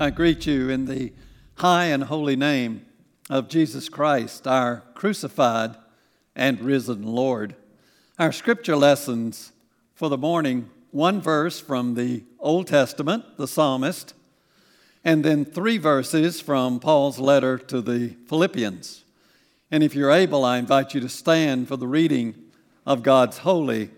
I 0.00 0.08
greet 0.08 0.46
you 0.46 0.70
in 0.70 0.86
the 0.86 1.12
high 1.56 1.84
and 1.84 2.04
holy 2.04 2.34
name 2.34 2.86
of 3.28 3.50
Jesus 3.50 3.90
Christ, 3.90 4.46
our 4.46 4.82
crucified 4.94 5.76
and 6.34 6.58
risen 6.62 7.02
Lord. 7.02 7.54
Our 8.18 8.32
scripture 8.32 8.76
lessons 8.76 9.52
for 9.94 10.08
the 10.08 10.16
morning 10.16 10.70
one 10.90 11.20
verse 11.20 11.60
from 11.60 11.96
the 11.96 12.24
Old 12.38 12.66
Testament, 12.66 13.36
the 13.36 13.46
psalmist, 13.46 14.14
and 15.04 15.22
then 15.22 15.44
three 15.44 15.76
verses 15.76 16.40
from 16.40 16.80
Paul's 16.80 17.18
letter 17.18 17.58
to 17.58 17.82
the 17.82 18.16
Philippians. 18.26 19.04
And 19.70 19.82
if 19.82 19.94
you're 19.94 20.10
able, 20.10 20.46
I 20.46 20.56
invite 20.56 20.94
you 20.94 21.02
to 21.02 21.10
stand 21.10 21.68
for 21.68 21.76
the 21.76 21.86
reading 21.86 22.36
of 22.86 23.02
God's 23.02 23.36
holy 23.36 23.90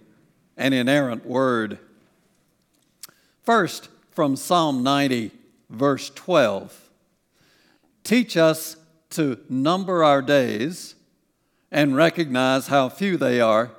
and 0.57 0.75
inerrant 0.75 1.25
word. 1.25 1.79
First, 3.45 3.89
from 4.11 4.35
Psalm 4.35 4.83
90, 4.83 5.31
verse 5.73 6.11
12 6.11 6.91
Teach 8.05 8.37
us 8.37 8.77
to 9.11 9.39
number 9.49 10.03
our 10.03 10.23
days 10.23 10.97
and 11.71 11.97
recognize 11.97 12.67
how 12.67 12.89
few 12.89 13.17
they 13.17 13.41
are. 13.41 13.71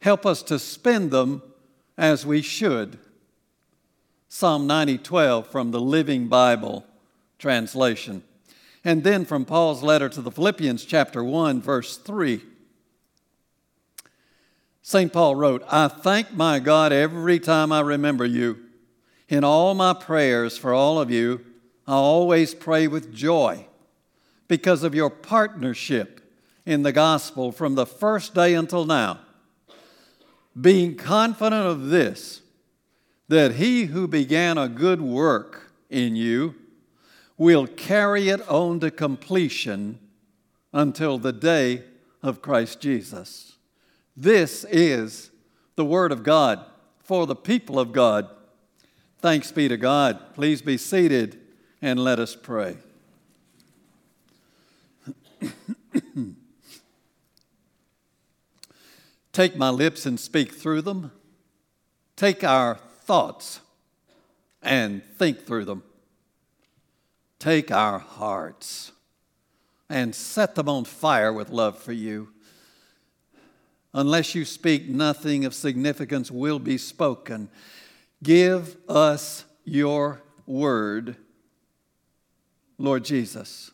Help 0.00 0.26
us 0.26 0.42
to 0.42 0.58
spend 0.58 1.10
them 1.10 1.42
as 1.96 2.26
we 2.26 2.42
should. 2.42 2.98
Psalm 4.28 4.66
90, 4.66 4.98
12 4.98 5.46
from 5.46 5.70
the 5.70 5.80
Living 5.80 6.26
Bible 6.26 6.84
translation. 7.38 8.24
And 8.84 9.04
then 9.04 9.24
from 9.24 9.44
Paul's 9.44 9.82
letter 9.82 10.08
to 10.08 10.20
the 10.20 10.32
Philippians, 10.32 10.84
chapter 10.84 11.22
1, 11.22 11.62
verse 11.62 11.96
3. 11.96 12.42
St. 14.82 15.12
Paul 15.12 15.36
wrote, 15.36 15.64
I 15.70 15.88
thank 15.88 16.32
my 16.32 16.58
God 16.58 16.92
every 16.92 17.38
time 17.38 17.72
I 17.72 17.80
remember 17.80 18.26
you. 18.26 18.63
In 19.34 19.42
all 19.42 19.74
my 19.74 19.94
prayers 19.94 20.56
for 20.56 20.72
all 20.72 21.00
of 21.00 21.10
you, 21.10 21.44
I 21.88 21.94
always 21.94 22.54
pray 22.54 22.86
with 22.86 23.12
joy 23.12 23.66
because 24.46 24.84
of 24.84 24.94
your 24.94 25.10
partnership 25.10 26.20
in 26.64 26.84
the 26.84 26.92
gospel 26.92 27.50
from 27.50 27.74
the 27.74 27.84
first 27.84 28.32
day 28.32 28.54
until 28.54 28.84
now. 28.84 29.18
Being 30.58 30.94
confident 30.94 31.66
of 31.66 31.88
this, 31.88 32.42
that 33.26 33.56
he 33.56 33.86
who 33.86 34.06
began 34.06 34.56
a 34.56 34.68
good 34.68 35.00
work 35.00 35.72
in 35.90 36.14
you 36.14 36.54
will 37.36 37.66
carry 37.66 38.28
it 38.28 38.48
on 38.48 38.78
to 38.78 38.90
completion 38.92 39.98
until 40.72 41.18
the 41.18 41.32
day 41.32 41.82
of 42.22 42.40
Christ 42.40 42.80
Jesus. 42.80 43.56
This 44.16 44.64
is 44.70 45.32
the 45.74 45.84
Word 45.84 46.12
of 46.12 46.22
God 46.22 46.64
for 47.00 47.26
the 47.26 47.34
people 47.34 47.80
of 47.80 47.90
God. 47.90 48.28
Thanks 49.24 49.50
be 49.50 49.68
to 49.68 49.78
God. 49.78 50.34
Please 50.34 50.60
be 50.60 50.76
seated 50.76 51.40
and 51.80 51.98
let 51.98 52.18
us 52.18 52.36
pray. 52.36 52.76
Take 59.32 59.56
my 59.56 59.70
lips 59.70 60.04
and 60.04 60.20
speak 60.20 60.52
through 60.52 60.82
them. 60.82 61.10
Take 62.16 62.44
our 62.44 62.74
thoughts 62.74 63.60
and 64.60 65.02
think 65.16 65.46
through 65.46 65.64
them. 65.64 65.84
Take 67.38 67.70
our 67.70 68.00
hearts 68.00 68.92
and 69.88 70.14
set 70.14 70.54
them 70.54 70.68
on 70.68 70.84
fire 70.84 71.32
with 71.32 71.48
love 71.48 71.78
for 71.78 71.92
you. 71.92 72.28
Unless 73.94 74.34
you 74.34 74.44
speak, 74.44 74.86
nothing 74.86 75.46
of 75.46 75.54
significance 75.54 76.30
will 76.30 76.58
be 76.58 76.76
spoken. 76.76 77.48
Give 78.24 78.78
us 78.88 79.44
your 79.66 80.22
word, 80.46 81.16
Lord 82.78 83.04
Jesus. 83.04 83.70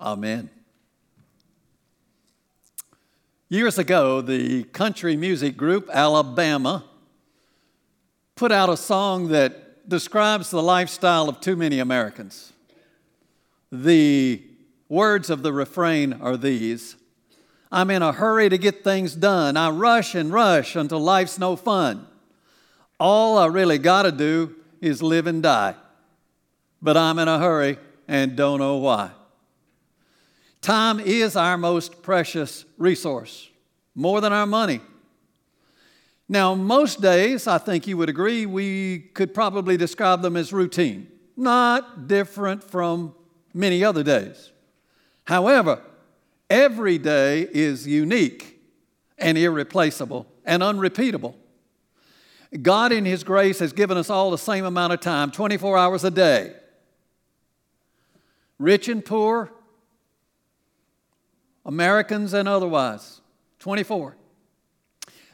Amen. 0.00 0.48
Years 3.50 3.78
ago, 3.78 4.22
the 4.22 4.64
country 4.64 5.14
music 5.14 5.58
group 5.58 5.90
Alabama 5.92 6.86
put 8.34 8.50
out 8.50 8.70
a 8.70 8.78
song 8.78 9.28
that 9.28 9.86
describes 9.86 10.48
the 10.48 10.62
lifestyle 10.62 11.28
of 11.28 11.38
too 11.38 11.54
many 11.54 11.80
Americans. 11.80 12.54
The 13.70 14.42
words 14.88 15.28
of 15.28 15.42
the 15.42 15.52
refrain 15.52 16.14
are 16.14 16.38
these 16.38 16.96
I'm 17.70 17.90
in 17.90 18.00
a 18.00 18.12
hurry 18.12 18.48
to 18.48 18.56
get 18.56 18.82
things 18.82 19.14
done. 19.14 19.58
I 19.58 19.68
rush 19.68 20.14
and 20.14 20.32
rush 20.32 20.76
until 20.76 21.00
life's 21.00 21.38
no 21.38 21.56
fun. 21.56 22.06
All 23.02 23.36
I 23.36 23.46
really 23.46 23.78
got 23.78 24.02
to 24.02 24.12
do 24.12 24.54
is 24.80 25.02
live 25.02 25.26
and 25.26 25.42
die. 25.42 25.74
But 26.80 26.96
I'm 26.96 27.18
in 27.18 27.26
a 27.26 27.38
hurry 27.38 27.78
and 28.06 28.36
don't 28.36 28.60
know 28.60 28.76
why. 28.76 29.10
Time 30.60 31.00
is 31.00 31.34
our 31.34 31.58
most 31.58 32.02
precious 32.02 32.64
resource, 32.78 33.50
more 33.96 34.20
than 34.20 34.32
our 34.32 34.46
money. 34.46 34.80
Now, 36.28 36.54
most 36.54 37.00
days, 37.00 37.48
I 37.48 37.58
think 37.58 37.88
you 37.88 37.96
would 37.96 38.08
agree, 38.08 38.46
we 38.46 39.00
could 39.00 39.34
probably 39.34 39.76
describe 39.76 40.22
them 40.22 40.36
as 40.36 40.52
routine, 40.52 41.08
not 41.36 42.06
different 42.06 42.62
from 42.62 43.16
many 43.52 43.82
other 43.82 44.04
days. 44.04 44.52
However, 45.24 45.82
Every 46.52 46.98
day 46.98 47.48
is 47.50 47.86
unique 47.86 48.60
and 49.16 49.38
irreplaceable 49.38 50.26
and 50.44 50.62
unrepeatable. 50.62 51.34
God, 52.60 52.92
in 52.92 53.04
His 53.04 53.24
grace, 53.24 53.60
has 53.60 53.72
given 53.72 53.96
us 53.96 54.10
all 54.10 54.30
the 54.30 54.38
same 54.38 54.64
amount 54.64 54.92
of 54.92 55.00
time 55.00 55.30
24 55.30 55.78
hours 55.78 56.04
a 56.04 56.10
day. 56.10 56.54
Rich 58.58 58.88
and 58.88 59.04
poor, 59.04 59.50
Americans 61.64 62.34
and 62.34 62.48
otherwise, 62.48 63.20
24. 63.60 64.16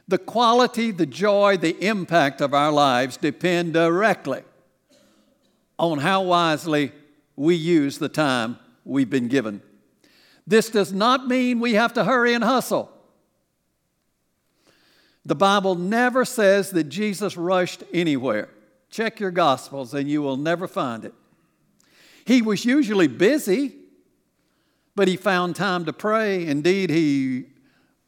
The 0.07 0.19
quality, 0.19 0.91
the 0.91 1.07
joy, 1.07 1.57
the 1.57 1.77
impact 1.85 2.41
of 2.41 2.55
our 2.55 2.73
lives 2.73 3.17
depend 3.17 3.75
directly 3.75 4.43
on 5.79 5.99
how 5.99 6.23
wisely 6.23 6.93
we 7.37 7.55
use 7.55 7.99
the 7.99 8.09
time 8.09 8.59
we've 8.85 9.11
been 9.11 9.29
given. 9.29 9.61
This 10.47 10.71
does 10.71 10.93
not 10.93 11.27
mean 11.27 11.61
we 11.61 11.75
have 11.75 11.93
to 11.93 12.05
hurry 12.05 12.33
and 12.33 12.43
hustle. 12.43 12.91
The 15.29 15.35
Bible 15.35 15.75
never 15.75 16.25
says 16.25 16.71
that 16.71 16.85
Jesus 16.85 17.37
rushed 17.37 17.85
anywhere. 17.93 18.49
Check 18.89 19.21
your 19.21 19.31
Gospels 19.31 19.93
and 19.93 20.09
you 20.09 20.23
will 20.23 20.39
never 20.39 20.67
find 20.67 21.05
it. 21.05 21.13
He 22.25 22.41
was 22.41 22.65
usually 22.65 23.09
busy, 23.09 23.75
but 24.97 25.07
he 25.07 25.19
found 25.19 25.55
time 25.55 25.85
to 25.85 25.93
pray. 25.93 26.47
Indeed, 26.47 26.89
he 26.89 27.45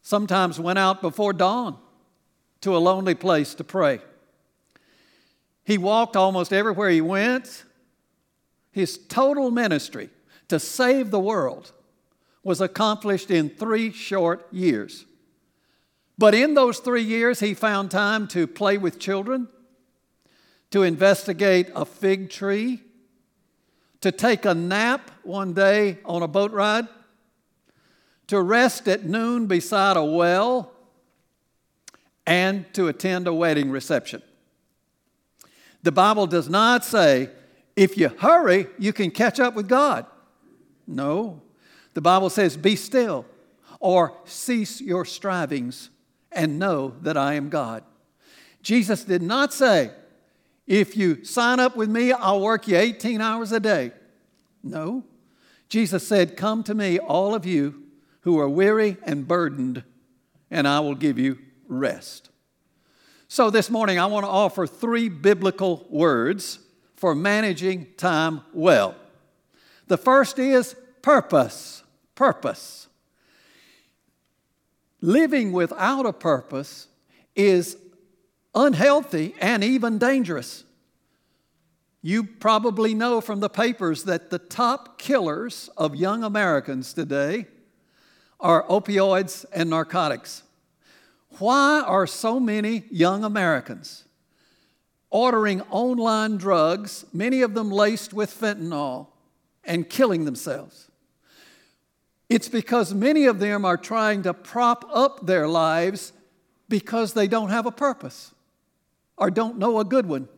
sometimes 0.01 0.59
went 0.59 0.79
out 0.79 1.03
before 1.03 1.35
dawn 1.35 1.77
to 2.63 2.75
a 2.75 2.79
lonely 2.79 3.15
place 3.15 3.53
to 3.57 3.65
pray. 3.65 4.01
He 5.63 5.77
walked 5.77 6.17
almost 6.17 6.55
everywhere 6.55 6.89
he 6.89 7.03
went. 7.03 7.65
His 8.73 8.97
total 8.97 9.51
ministry 9.51 10.09
to 10.49 10.59
save 10.59 11.11
the 11.11 11.21
world 11.21 11.73
was 12.43 12.63
accomplished 12.63 13.31
in 13.31 13.51
three 13.51 13.93
short 13.93 14.49
years. 14.51 15.05
But 16.21 16.35
in 16.35 16.53
those 16.53 16.81
three 16.81 17.03
years, 17.03 17.41
he 17.41 17.55
found 17.55 17.91
time 17.91 18.29
to 18.29 18.47
play 18.47 18.77
with 18.77 18.99
children, 18.99 19.49
to 20.71 20.83
investigate 20.83 21.71
a 21.75 21.87
fig 21.87 22.29
tree, 22.29 22.83
to 24.03 24.13
take 24.13 24.45
a 24.45 24.53
nap 24.53 25.11
one 25.23 25.55
day 25.55 25.97
on 26.05 26.23
a 26.23 26.29
boat 26.29 26.53
ride, 26.53 26.87
to 28.27 28.43
rest 28.43 28.87
at 28.87 29.07
noon 29.07 29.47
beside 29.47 29.97
a 29.97 30.05
well, 30.05 30.75
and 32.27 32.67
to 32.75 32.89
attend 32.89 33.27
a 33.27 33.33
wedding 33.33 33.71
reception. 33.71 34.23
The 35.83 35.93
Bible 35.93 36.27
does 36.27 36.51
not 36.51 36.85
say 36.85 37.31
if 37.77 37.97
you 37.97 38.11
hurry, 38.11 38.67
you 38.79 38.93
can 38.93 39.11
catch 39.11 39.41
up 39.41 39.55
with 39.55 39.71
God. 39.71 40.05
No, 40.87 41.41
the 41.95 42.03
Bible 42.03 42.29
says, 42.29 42.59
Be 42.59 42.77
still 42.77 43.25
or 43.79 44.13
cease 44.27 44.83
your 44.83 45.07
strivings 45.07 45.89
and 46.33 46.59
know 46.59 46.95
that 47.03 47.17
I 47.17 47.35
am 47.35 47.49
God. 47.49 47.83
Jesus 48.63 49.05
did 49.05 49.23
not 49.23 49.53
say, 49.53 49.91
If 50.67 50.97
you 50.97 51.25
sign 51.25 51.61
up 51.61 51.77
with 51.77 51.89
me, 51.89 52.13
I'll 52.13 52.41
work 52.41 52.69
you 52.69 52.77
18 52.77 53.21
hours 53.21 53.53
a 53.53 53.61
day. 53.61 53.93
No. 54.63 55.05
Jesus 55.69 56.07
said, 56.07 56.37
Come 56.37 56.63
to 56.65 56.75
me, 56.75 56.99
all 56.99 57.35
of 57.35 57.47
you 57.47 57.83
who 58.23 58.39
are 58.39 58.49
weary 58.49 58.97
and 59.05 59.27
burdened, 59.27 59.83
and 60.51 60.69
I 60.69 60.81
will 60.81 60.95
give 60.95 61.19
you 61.19 61.39
rest. 61.69 62.31
So, 63.29 63.49
this 63.49 63.71
morning, 63.71 63.99
I 63.99 64.07
want 64.07 64.27
to 64.27 64.31
offer 64.31 64.67
three 64.67 65.09
biblical 65.09 65.87
words 65.89 66.59
for 66.97 67.15
managing 67.15 67.87
time 67.97 68.43
well. 68.53 68.97
The 69.87 69.97
first 69.97 70.39
is 70.39 70.75
purpose 71.01 71.81
purpose. 72.21 72.87
Living 75.01 75.53
without 75.53 76.07
a 76.07 76.13
purpose 76.13 76.89
is 77.35 77.77
unhealthy 78.55 79.35
and 79.41 79.65
even 79.65 79.99
dangerous. 79.99 80.65
You 82.03 82.25
probably 82.25 82.95
know 82.95 83.21
from 83.21 83.41
the 83.41 83.49
papers 83.49 84.05
that 84.05 84.31
the 84.31 84.39
top 84.39 84.99
killers 84.99 85.69
of 85.77 85.95
young 85.95 86.25
Americans 86.25 86.93
today 86.93 87.47
are 88.39 88.67
opioids 88.69 89.45
and 89.53 89.71
narcotics. 89.71 90.43
Why 91.39 91.83
are 91.87 92.07
so 92.07 92.41
many 92.41 92.85
young 92.91 93.23
Americans 93.23 94.05
ordering 95.11 95.61
online 95.63 96.37
drugs, 96.37 97.05
many 97.13 97.43
of 97.43 97.55
them 97.55 97.71
laced 97.71 98.13
with 98.13 98.31
fentanyl, 98.31 99.09
and 99.65 99.89
killing 99.89 100.25
themselves? 100.25 100.90
It's 102.31 102.49
because 102.49 102.95
many 102.95 103.27
of 103.27 103.41
them 103.41 103.65
are 103.65 103.77
trying 103.77 104.23
to 104.23 104.33
prop 104.33 104.89
up 104.95 105.27
their 105.27 105.49
lives 105.49 106.13
because 106.69 107.13
they 107.13 107.27
don't 107.27 107.51
have 107.51 107.67
a 107.67 107.73
purpose 107.73 108.33
or 109.17 109.33
don't 109.33 109.59
know 109.59 109.81
a 109.81 109.85
good 109.85 110.07
one. 110.07 110.29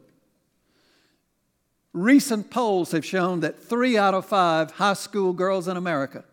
Recent 1.93 2.51
polls 2.51 2.93
have 2.93 3.05
shown 3.05 3.41
that 3.41 3.63
three 3.63 3.99
out 3.99 4.15
of 4.15 4.25
five 4.25 4.71
high 4.73 4.95
school 4.95 5.35
girls 5.35 5.69
in 5.69 5.77
America 5.77 6.25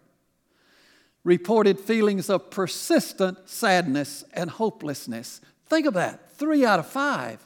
reported 1.26 1.78
feelings 1.78 2.30
of 2.30 2.50
persistent 2.50 3.50
sadness 3.50 4.24
and 4.34 4.50
hopelessness. 4.50 5.42
Think 5.66 5.86
of 5.86 5.94
that 5.96 6.32
three 6.38 6.66
out 6.66 6.80
of 6.80 6.88
five 6.88 7.46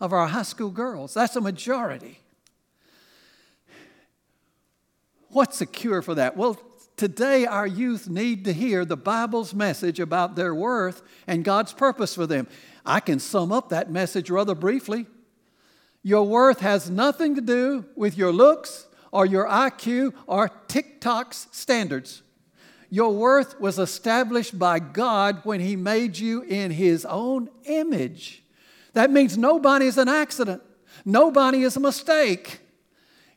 of 0.00 0.12
our 0.12 0.26
high 0.26 0.42
school 0.42 0.70
girls. 0.70 1.14
That's 1.14 1.36
a 1.36 1.40
majority. 1.40 2.18
What's 5.28 5.60
the 5.60 5.66
cure 5.66 6.02
for 6.02 6.16
that? 6.16 6.36
Well, 6.36 6.58
today 6.96 7.46
our 7.46 7.66
youth 7.66 8.08
need 8.08 8.44
to 8.44 8.52
hear 8.52 8.84
the 8.84 8.96
Bible's 8.96 9.54
message 9.54 10.00
about 10.00 10.36
their 10.36 10.54
worth 10.54 11.02
and 11.26 11.44
God's 11.44 11.72
purpose 11.72 12.14
for 12.14 12.26
them. 12.26 12.46
I 12.84 13.00
can 13.00 13.18
sum 13.18 13.52
up 13.52 13.68
that 13.68 13.90
message 13.90 14.30
rather 14.30 14.54
briefly. 14.54 15.06
Your 16.02 16.26
worth 16.26 16.60
has 16.60 16.88
nothing 16.88 17.34
to 17.34 17.40
do 17.40 17.84
with 17.96 18.16
your 18.16 18.32
looks 18.32 18.86
or 19.10 19.26
your 19.26 19.46
IQ 19.48 20.14
or 20.26 20.50
TikTok's 20.68 21.48
standards. 21.50 22.22
Your 22.90 23.12
worth 23.12 23.58
was 23.60 23.78
established 23.78 24.58
by 24.58 24.78
God 24.78 25.40
when 25.42 25.60
He 25.60 25.74
made 25.74 26.16
you 26.18 26.42
in 26.42 26.70
His 26.70 27.04
own 27.04 27.48
image. 27.64 28.44
That 28.92 29.10
means 29.10 29.36
nobody 29.36 29.86
is 29.86 29.98
an 29.98 30.08
accident, 30.08 30.62
nobody 31.04 31.62
is 31.62 31.76
a 31.76 31.80
mistake. 31.80 32.60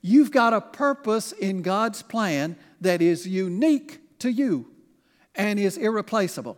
You've 0.01 0.31
got 0.31 0.53
a 0.53 0.61
purpose 0.61 1.33
in 1.33 1.61
God's 1.61 2.01
plan 2.03 2.55
that 2.81 3.01
is 3.01 3.27
unique 3.27 3.99
to 4.19 4.31
you 4.31 4.71
and 5.35 5.59
is 5.59 5.77
irreplaceable. 5.77 6.57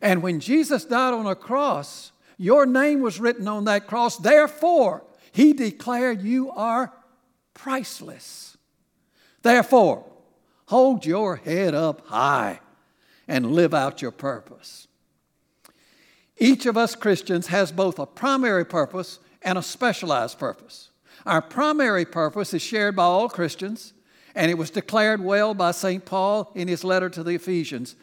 And 0.00 0.22
when 0.22 0.40
Jesus 0.40 0.84
died 0.84 1.14
on 1.14 1.26
a 1.26 1.34
cross, 1.34 2.12
your 2.38 2.66
name 2.66 3.00
was 3.00 3.20
written 3.20 3.48
on 3.48 3.64
that 3.64 3.86
cross. 3.86 4.16
Therefore, 4.16 5.04
He 5.32 5.52
declared 5.52 6.22
you 6.22 6.50
are 6.50 6.92
priceless. 7.54 8.56
Therefore, 9.42 10.04
hold 10.66 11.06
your 11.06 11.36
head 11.36 11.74
up 11.74 12.06
high 12.08 12.60
and 13.28 13.52
live 13.52 13.74
out 13.74 14.02
your 14.02 14.10
purpose. 14.10 14.86
Each 16.36 16.66
of 16.66 16.76
us 16.76 16.94
Christians 16.94 17.46
has 17.46 17.72
both 17.72 17.98
a 17.98 18.06
primary 18.06 18.64
purpose 18.64 19.18
and 19.42 19.56
a 19.56 19.62
specialized 19.62 20.38
purpose. 20.38 20.90
Our 21.24 21.40
primary 21.40 22.04
purpose 22.04 22.52
is 22.52 22.62
shared 22.62 22.94
by 22.94 23.04
all 23.04 23.28
Christians, 23.28 23.94
and 24.36 24.50
it 24.50 24.58
was 24.58 24.70
declared 24.70 25.24
well 25.24 25.54
by 25.54 25.72
St. 25.72 26.04
Paul 26.04 26.52
in 26.54 26.68
his 26.68 26.84
letter 26.84 27.08
to 27.08 27.24
the 27.24 27.34
Ephesians, 27.34 27.96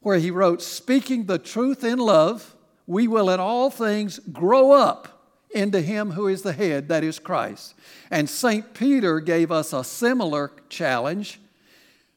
where 0.00 0.18
he 0.18 0.30
wrote, 0.30 0.62
Speaking 0.62 1.26
the 1.26 1.38
truth 1.38 1.84
in 1.84 1.98
love, 1.98 2.56
we 2.86 3.06
will 3.06 3.30
in 3.30 3.38
all 3.38 3.70
things 3.70 4.18
grow 4.32 4.72
up 4.72 5.30
into 5.50 5.80
him 5.80 6.12
who 6.12 6.26
is 6.26 6.42
the 6.42 6.54
head, 6.54 6.88
that 6.88 7.04
is 7.04 7.18
Christ. 7.18 7.74
And 8.10 8.28
St. 8.28 8.74
Peter 8.74 9.20
gave 9.20 9.52
us 9.52 9.72
a 9.72 9.84
similar 9.84 10.50
challenge 10.68 11.38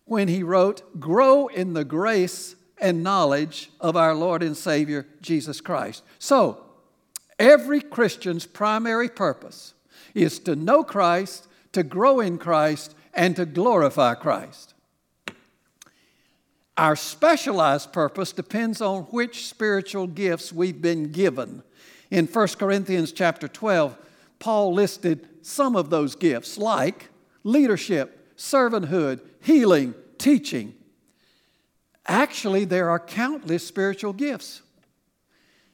when 0.05 0.29
he 0.29 0.43
wrote, 0.43 0.99
Grow 0.99 1.47
in 1.47 1.73
the 1.73 1.85
grace 1.85 2.55
and 2.79 3.03
knowledge 3.03 3.69
of 3.81 3.97
our 3.97 4.15
Lord 4.15 4.41
and 4.43 4.55
Savior 4.55 5.05
Jesus 5.21 5.61
Christ. 5.61 6.03
So, 6.19 6.63
every 7.37 7.81
Christian's 7.81 8.45
primary 8.45 9.09
purpose 9.09 9.73
is 10.13 10.39
to 10.39 10.55
know 10.55 10.83
Christ, 10.83 11.47
to 11.73 11.83
grow 11.83 12.21
in 12.21 12.37
Christ, 12.37 12.95
and 13.13 13.35
to 13.35 13.45
glorify 13.45 14.13
Christ. 14.15 14.73
Our 16.77 16.95
specialized 16.95 17.91
purpose 17.91 18.31
depends 18.31 18.81
on 18.81 19.03
which 19.03 19.47
spiritual 19.47 20.05
gifts 20.05 20.53
we've 20.53 20.81
been 20.81 21.11
given. 21.11 21.63
In 22.11 22.27
1 22.27 22.47
Corinthians 22.59 23.11
chapter 23.11 23.47
12, 23.47 23.97
Paul 24.39 24.73
listed 24.73 25.27
some 25.41 25.75
of 25.75 25.89
those 25.89 26.15
gifts 26.15 26.57
like 26.57 27.09
leadership, 27.43 28.35
servanthood, 28.37 29.21
healing, 29.41 29.95
teaching. 30.17 30.75
Actually, 32.05 32.65
there 32.65 32.89
are 32.89 32.99
countless 32.99 33.65
spiritual 33.65 34.13
gifts. 34.13 34.61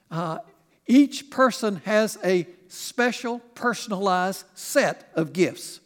Uh, 0.09 0.39
each 0.88 1.29
person 1.29 1.81
has 1.86 2.18
a 2.24 2.47
special, 2.68 3.39
personalized 3.56 4.45
set 4.56 5.12
of 5.15 5.33
gifts. 5.33 5.79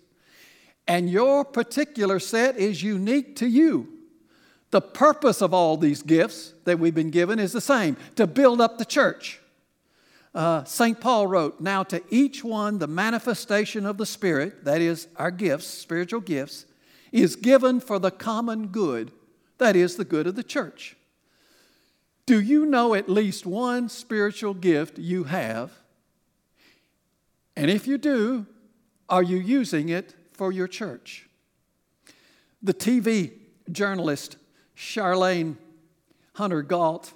And 0.88 1.10
your 1.10 1.44
particular 1.44 2.20
set 2.20 2.58
is 2.58 2.82
unique 2.82 3.36
to 3.38 3.48
you. 3.48 3.90
The 4.72 4.82
purpose 4.82 5.42
of 5.42 5.54
all 5.54 5.78
these 5.78 6.02
gifts 6.02 6.54
that 6.66 6.80
we've 6.80 6.96
been 6.96 7.10
given 7.10 7.40
is 7.40 7.54
the 7.54 7.62
same 7.62 7.98
to 8.16 8.28
build 8.28 8.62
up 8.62 8.78
the 8.78 8.86
church. 8.86 9.40
Uh, 10.36 10.64
St. 10.66 11.00
Paul 11.00 11.28
wrote, 11.28 11.60
Now 11.60 11.84
to 11.84 12.02
each 12.10 12.44
one 12.44 12.78
the 12.78 12.88
manifestation 12.88 13.86
of 13.86 13.98
the 13.98 14.06
Spirit, 14.06 14.66
that 14.66 14.82
is, 14.82 15.08
our 15.16 15.32
gifts, 15.32 15.68
spiritual 15.68 16.20
gifts, 16.20 16.66
is 17.12 17.36
given 17.36 17.80
for 17.80 17.98
the 17.98 18.12
common 18.12 18.68
good, 18.68 19.12
that 19.58 19.76
is, 19.76 19.96
the 19.96 20.06
good 20.06 20.28
of 20.28 20.36
the 20.36 20.44
church. 20.44 20.96
Do 22.26 22.40
you 22.42 22.66
know 22.66 22.94
at 22.94 23.10
least 23.10 23.46
one 23.46 23.88
spiritual 23.90 24.54
gift 24.54 25.00
you 25.00 25.26
have 25.26 25.72
and 27.58 27.72
if 27.72 27.88
you 27.88 27.98
do, 27.98 28.46
are 29.10 29.24
you 29.24 29.38
using 29.38 29.90
it 29.90 30.14
for 30.38 30.52
your 30.52 30.68
church? 30.68 31.28
The 32.62 32.74
TV 32.74 33.32
journalist 33.72 34.38
Charlayne 34.76 35.58
Hunter 36.36 36.62
Gault 36.62 37.12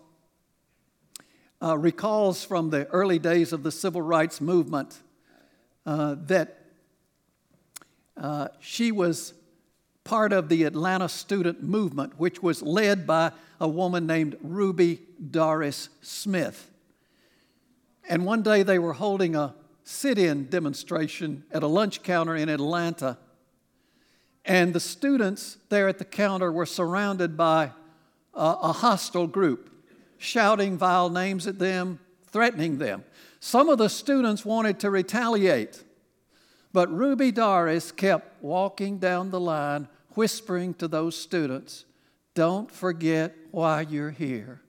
uh, 1.62 1.78
recalls 1.78 2.44
from 2.44 2.72
the 2.72 2.88
early 2.88 3.20
days 3.20 3.54
of 3.54 3.62
the 3.62 3.72
civil 3.72 4.02
rights 4.02 4.42
movement 4.42 5.00
uh, 5.86 6.16
that 6.26 6.58
uh, 8.18 8.48
she 8.60 8.92
was 8.92 9.34
part 10.04 10.34
of 10.34 10.50
the 10.50 10.64
Atlanta 10.64 11.08
student 11.08 11.62
movement, 11.62 12.14
which 12.18 12.42
was 12.42 12.64
led 12.64 13.06
by 13.06 13.32
a 13.60 13.68
woman 13.68 14.08
named 14.08 14.36
Ruby 14.42 15.02
Doris 15.30 15.90
Smith. 16.02 16.72
And 18.10 18.26
one 18.26 18.42
day 18.42 18.64
they 18.64 18.80
were 18.80 18.94
holding 18.94 19.36
a 19.36 19.54
sit 19.92 20.18
in 20.18 20.48
demonstration 20.50 21.44
at 21.52 21.64
a 21.64 21.68
lunch 21.68 22.02
counter 22.02 22.36
in 22.36 22.50
Atlanta. 22.50 23.18
And 24.46 24.74
the 24.74 24.80
students 24.80 25.58
there 25.70 25.88
at 25.88 26.00
the 26.00 26.06
counter 26.06 26.52
were 26.52 26.66
surrounded 26.66 27.38
by 27.38 27.72
a, 28.34 28.56
a 28.62 28.72
hostile 28.72 29.28
group, 29.28 29.70
shouting 30.18 30.78
vile 30.78 31.10
names 31.10 31.46
at 31.46 31.60
them, 31.60 32.00
threatening 32.28 32.78
them. 32.78 33.04
Some 33.40 33.70
of 33.70 33.78
the 33.78 33.90
students 33.90 34.46
wanted 34.46 34.80
to 34.80 34.90
retaliate, 34.90 35.84
but 36.72 36.92
Ruby 36.92 37.32
Doris 37.32 37.92
kept 37.92 38.42
walking 38.42 38.98
down 38.98 39.30
the 39.30 39.40
line, 39.40 39.88
whispering 40.12 40.74
to 40.76 40.88
those 40.88 41.18
students, 41.18 41.86
Don't 42.34 42.72
forget 42.72 43.36
why 43.52 43.82
you're 43.82 44.12
here. 44.12 44.62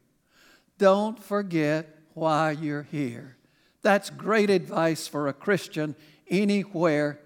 Don't 0.79 1.23
forget 1.23 1.89
why 2.15 2.51
you're 2.51 2.83
here. 2.83 3.37
That's 3.83 4.11
great 4.11 4.49
advice 4.49 5.09
for 5.09 5.29
a 5.29 5.33
Christian 5.33 5.97
anywhere, 6.29 7.21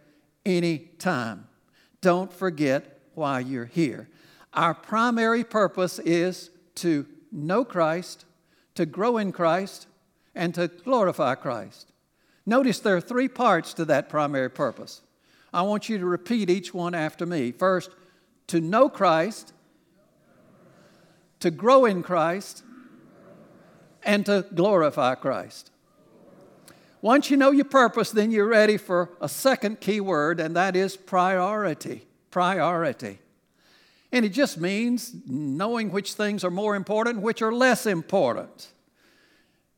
anytime. 0.45 1.47
Don't 2.01 2.33
forget 2.33 2.99
why 3.15 3.41
you're 3.41 3.67
here. 3.67 4.09
Our 4.55 4.75
primary 4.75 5.45
purpose 5.45 5.99
is 5.99 6.51
to 6.77 7.07
know 7.31 7.65
Christ, 7.65 8.25
to 8.75 8.87
grow 8.87 9.19
in 9.19 9.33
Christ, 9.33 9.87
and 10.35 10.55
to 10.55 10.69
glorify 10.69 11.35
Christ. 11.35 11.93
Notice 12.47 12.79
there 12.79 12.97
are 12.97 13.01
three 13.01 13.29
parts 13.29 13.75
to 13.75 13.85
that 13.87 14.09
primary 14.09 14.51
purpose. 14.51 15.03
I 15.53 15.63
want 15.63 15.89
you 15.89 15.99
to 15.99 16.07
repeat 16.07 16.49
each 16.49 16.73
one 16.73 16.95
after 16.95 17.27
me. 17.27 17.53
First, 17.53 17.91
to 18.49 18.61
know 18.61 18.89
Christ, 18.89 19.53
to 21.41 21.51
grow 21.51 21.85
in 21.85 22.03
Christ, 22.03 22.63
and 24.05 24.25
to 24.27 24.47
glorify 24.55 25.17
Christ. 25.17 25.71
Once 27.07 27.31
you 27.31 27.37
know 27.37 27.53
your 27.53 27.65
purpose, 27.65 28.11
then 28.11 28.33
you're 28.33 28.49
ready 28.49 28.77
for 28.77 29.13
a 29.21 29.29
second 29.29 29.81
key 29.81 30.01
word, 30.01 30.41
and 30.41 30.57
that 30.57 30.75
is 30.75 30.97
priority. 30.97 32.05
Priority. 32.33 33.21
And 34.11 34.25
it 34.25 34.31
just 34.31 34.59
means 34.59 35.15
knowing 35.25 35.93
which 35.93 36.15
things 36.15 36.43
are 36.43 36.51
more 36.51 36.75
important, 36.75 37.21
which 37.21 37.43
are 37.43 37.53
less 37.53 37.87
important. 37.87 38.73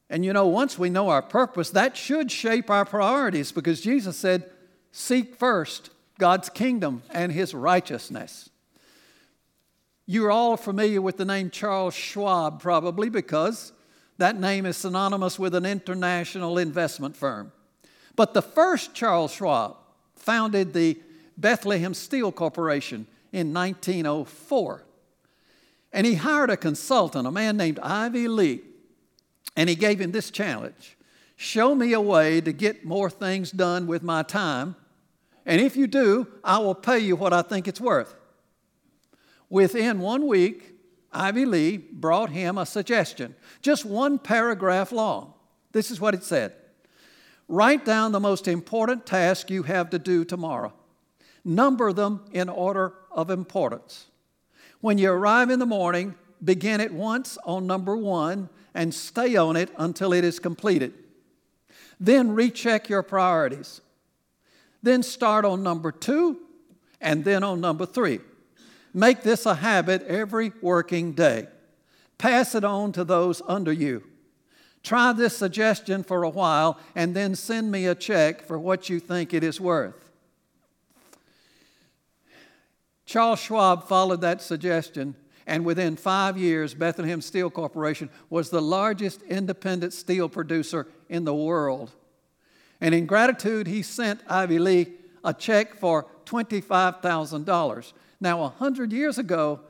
And 0.08 0.25
you 0.25 0.32
know, 0.32 0.47
once 0.47 0.78
we 0.78 0.88
know 0.88 1.11
our 1.11 1.20
purpose, 1.20 1.68
that 1.68 1.99
should 1.99 2.32
shape 2.32 2.70
our 2.70 2.87
priorities 2.87 3.52
because 3.52 3.82
Jesus 3.82 4.16
said, 4.16 4.50
Seek 4.90 5.37
first 5.37 5.90
God's 6.18 6.49
kingdom 6.49 7.02
and 7.11 7.30
his 7.30 7.52
righteousness. 7.52 8.49
You're 10.06 10.30
all 10.30 10.56
familiar 10.56 11.02
with 11.02 11.18
the 11.18 11.26
name 11.26 11.50
Charles 11.50 11.92
Schwab, 11.92 12.62
probably 12.62 13.11
because 13.11 13.75
that 14.18 14.38
name 14.38 14.66
is 14.66 14.76
synonymous 14.76 15.38
with 15.38 15.54
an 15.54 15.64
international 15.64 16.58
investment 16.58 17.16
firm. 17.16 17.52
But 18.16 18.34
the 18.34 18.42
first 18.42 18.94
Charles 18.94 19.32
Schwab 19.32 19.76
founded 20.16 20.72
the 20.72 21.00
Bethlehem 21.37 21.94
Steel 21.94 22.32
Corporation 22.32 23.06
in 23.32 23.54
1904. 23.54 24.84
And 25.92 26.06
he 26.06 26.16
hired 26.16 26.50
a 26.50 26.56
consultant, 26.56 27.26
a 27.26 27.30
man 27.30 27.56
named 27.56 27.78
Ivy 27.78 28.28
Lee, 28.28 28.60
and 29.56 29.68
he 29.68 29.75
gave 29.75 30.00
him 30.00 30.12
this 30.12 30.30
challenge 30.30 30.96
Show 31.37 31.76
me 31.76 31.92
a 31.92 32.00
way 32.00 32.40
to 32.40 32.52
get 32.52 32.84
more 32.84 33.08
things 33.08 33.52
done 33.52 33.87
with 33.87 34.02
my 34.02 34.25
time, 34.25 34.75
and 35.46 35.60
if 35.60 35.76
you 35.76 35.87
do, 35.87 36.26
I 36.42 36.58
will 36.58 36.75
pay 36.75 36.98
you 36.98 37.14
what 37.14 37.32
I 37.32 37.42
think 37.42 37.68
it's 37.68 37.80
worth. 37.80 38.16
Within 39.48 40.00
one 40.00 40.26
week, 40.26 40.77
Ivy 41.12 41.47
Lee 41.47 41.77
brought 41.77 42.31
him 42.31 42.59
a 42.59 42.67
suggestion, 42.67 43.35
just 43.62 43.85
one 43.85 44.19
paragraph 44.19 44.93
long. 44.93 45.35
This 45.73 45.91
is 45.91 46.00
what 46.00 46.15
it 46.15 46.23
said 46.23 46.53
Write 47.49 47.85
down 47.85 48.12
the 48.12 48.21
most 48.21 48.47
important 48.47 49.07
task 49.07 49.50
you 49.50 49.62
have 49.62 49.91
to 49.91 49.99
do 49.99 50.25
tomorrow. 50.25 50.73
Number 51.45 51.93
them 51.93 52.25
in 52.33 52.49
order 52.49 52.93
of 53.11 53.31
importance. 53.31 54.07
When 54.81 54.99
you 54.99 55.11
arrive 55.11 55.49
in 55.50 55.59
the 55.59 55.67
morning, 55.67 56.15
begin 56.45 56.81
at 56.81 56.93
once 56.93 57.38
on 57.45 57.67
number 57.67 57.97
one 57.97 58.50
and 58.75 58.95
stay 58.95 59.35
on 59.37 59.57
it 59.57 59.71
until 59.79 60.12
it 60.12 60.25
is 60.25 60.38
completed. 60.38 60.93
Then 61.99 62.33
recheck 62.33 62.88
your 62.88 63.03
priorities. 63.03 63.81
Then 64.83 65.03
start 65.03 65.45
on 65.45 65.62
number 65.62 65.91
two 65.91 66.38
and 67.00 67.25
then 67.25 67.43
on 67.43 67.61
number 67.61 67.87
three. 67.87 68.21
Make 68.99 69.23
this 69.23 69.47
a 69.47 69.55
habit 69.55 70.02
every 70.09 70.50
working 70.61 71.12
day. 71.12 71.47
Pass 72.19 72.57
it 72.57 72.64
on 72.64 72.90
to 72.95 73.05
those 73.05 73.40
under 73.47 73.73
you. 73.73 74.02
Try 74.83 75.12
this 75.12 75.37
suggestion 75.37 76.02
for 76.02 76.25
a 76.25 76.28
while 76.28 76.81
and 76.97 77.14
then 77.14 77.37
send 77.37 77.71
me 77.71 77.87
a 77.87 77.95
check 77.95 78.43
for 78.43 78.59
what 78.59 78.88
you 78.88 78.99
think 78.99 79.33
it 79.33 79.45
is 79.45 79.61
worth. 79.61 80.11
Charles 83.07 83.38
Schwab 83.38 83.87
followed 83.87 84.21
that 84.23 84.43
suggestion, 84.43 85.14
and 85.47 85.64
within 85.64 85.95
five 85.95 86.37
years, 86.37 86.75
Bethlehem 86.75 87.21
Steel 87.21 87.50
Corporation 87.50 88.11
was 88.28 88.50
the 88.50 88.61
largest 88.61 89.23
independent 89.23 89.93
steel 89.93 90.28
producer 90.28 90.88
in 91.09 91.25
the 91.25 91.33
world. 91.33 91.93
And 92.81 92.93
in 92.93 93.07
gratitude, 93.07 93.69
he 93.69 93.83
sent 93.83 94.23
Ivy 94.28 94.59
Lee 94.59 94.93
a 95.23 95.33
check 95.33 95.76
for 95.76 96.07
$25,000. 96.25 97.93
Now, 98.20 98.40
100 98.42 98.92
years 98.92 99.18
ago, 99.18 99.60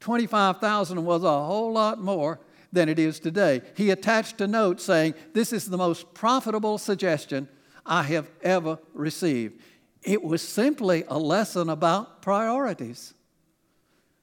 25,000 0.00 1.04
was 1.04 1.22
a 1.22 1.44
whole 1.44 1.72
lot 1.72 2.00
more 2.00 2.40
than 2.72 2.88
it 2.88 2.98
is 2.98 3.20
today. 3.20 3.62
He 3.76 3.90
attached 3.90 4.40
a 4.40 4.46
note 4.46 4.80
saying, 4.80 5.14
This 5.34 5.52
is 5.52 5.66
the 5.66 5.76
most 5.76 6.14
profitable 6.14 6.78
suggestion 6.78 7.48
I 7.84 8.02
have 8.04 8.30
ever 8.42 8.78
received. 8.94 9.60
It 10.02 10.22
was 10.22 10.40
simply 10.40 11.04
a 11.08 11.18
lesson 11.18 11.68
about 11.68 12.22
priorities, 12.22 13.12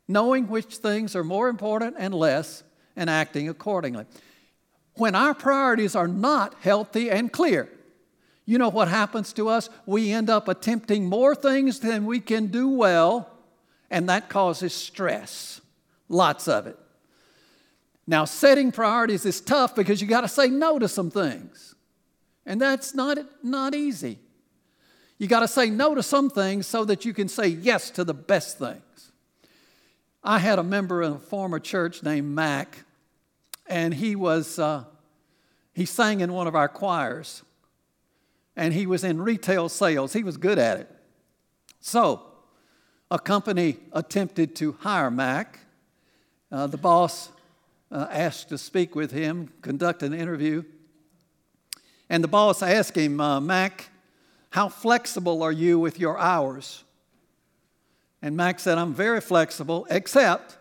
knowing 0.07 0.47
which 0.47 0.77
things 0.77 1.15
are 1.15 1.23
more 1.23 1.49
important 1.49 1.95
and 1.99 2.13
less, 2.13 2.63
and 2.95 3.09
acting 3.09 3.47
accordingly. 3.47 4.05
When 4.95 5.13
our 5.13 5.35
priorities 5.35 5.95
are 5.95 6.07
not 6.07 6.55
healthy 6.61 7.11
and 7.11 7.31
clear, 7.31 7.69
you 8.45 8.57
know 8.57 8.69
what 8.69 8.87
happens 8.87 9.33
to 9.33 9.49
us? 9.49 9.69
We 9.85 10.11
end 10.11 10.29
up 10.29 10.47
attempting 10.47 11.05
more 11.05 11.35
things 11.35 11.79
than 11.79 12.05
we 12.05 12.19
can 12.19 12.47
do 12.47 12.69
well, 12.69 13.36
and 13.89 14.09
that 14.09 14.29
causes 14.29 14.73
stress. 14.73 15.61
Lots 16.09 16.47
of 16.47 16.67
it. 16.67 16.77
Now, 18.05 18.25
setting 18.25 18.71
priorities 18.71 19.25
is 19.25 19.41
tough 19.41 19.75
because 19.75 20.01
you 20.01 20.07
got 20.07 20.21
to 20.21 20.27
say 20.27 20.47
no 20.47 20.79
to 20.79 20.87
some 20.87 21.11
things. 21.11 21.75
And 22.45 22.61
that's 22.61 22.95
not, 22.95 23.17
not 23.43 23.75
easy. 23.75 24.19
You 25.17 25.27
got 25.27 25.41
to 25.41 25.47
say 25.47 25.69
no 25.69 25.95
to 25.95 26.03
some 26.03 26.29
things 26.29 26.67
so 26.67 26.85
that 26.85 27.03
you 27.03 27.13
can 27.13 27.27
say 27.27 27.47
yes 27.47 27.89
to 27.91 28.03
the 28.03 28.13
best 28.13 28.57
things. 28.59 29.11
I 30.23 30.39
had 30.39 30.59
a 30.59 30.63
member 30.63 31.01
in 31.03 31.13
a 31.13 31.19
former 31.19 31.59
church 31.59 32.03
named 32.03 32.33
Mac, 32.33 32.85
and 33.65 33.93
he 33.93 34.15
was 34.15 34.59
uh, 34.59 34.83
he 35.73 35.85
sang 35.85 36.21
in 36.21 36.33
one 36.33 36.47
of 36.47 36.55
our 36.55 36.67
choirs, 36.67 37.43
and 38.55 38.73
he 38.73 38.85
was 38.85 39.03
in 39.03 39.21
retail 39.21 39.69
sales. 39.69 40.13
He 40.13 40.23
was 40.23 40.37
good 40.37 40.57
at 40.57 40.79
it. 40.79 40.91
So, 41.79 42.26
a 43.09 43.19
company 43.19 43.77
attempted 43.93 44.55
to 44.57 44.73
hire 44.73 45.09
Mac. 45.09 45.59
Uh, 46.51 46.67
the 46.67 46.77
boss 46.77 47.29
uh, 47.91 48.07
asked 48.11 48.49
to 48.49 48.57
speak 48.57 48.95
with 48.95 49.11
him, 49.11 49.49
conduct 49.61 50.03
an 50.03 50.13
interview. 50.13 50.63
And 52.09 52.23
the 52.23 52.27
boss 52.27 52.61
asked 52.61 52.97
him, 52.97 53.19
uh, 53.19 53.39
Mac, 53.39 53.89
how 54.49 54.69
flexible 54.69 55.43
are 55.43 55.51
you 55.51 55.79
with 55.79 55.99
your 55.99 56.17
hours? 56.17 56.83
And 58.21 58.35
Mac 58.35 58.59
said, 58.59 58.77
I'm 58.77 58.93
very 58.93 59.21
flexible, 59.21 59.85
except 59.89 60.57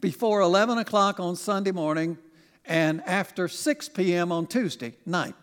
before 0.00 0.40
11 0.40 0.78
o'clock 0.78 1.20
on 1.20 1.36
Sunday 1.36 1.72
morning 1.72 2.18
and 2.64 3.02
after 3.06 3.48
6 3.48 3.88
p.m. 3.90 4.32
on 4.32 4.46
Tuesday 4.46 4.94
night. 5.04 5.34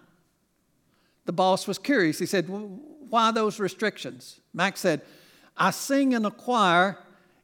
The 1.26 1.34
boss 1.34 1.68
was 1.68 1.78
curious. 1.78 2.20
He 2.20 2.26
said, 2.26 2.48
Why 2.50 3.32
those 3.32 3.60
restrictions? 3.60 4.40
Mac 4.54 4.76
said, 4.76 5.02
I 5.58 5.72
sing 5.72 6.14
in 6.14 6.26
a 6.26 6.32
choir 6.32 6.98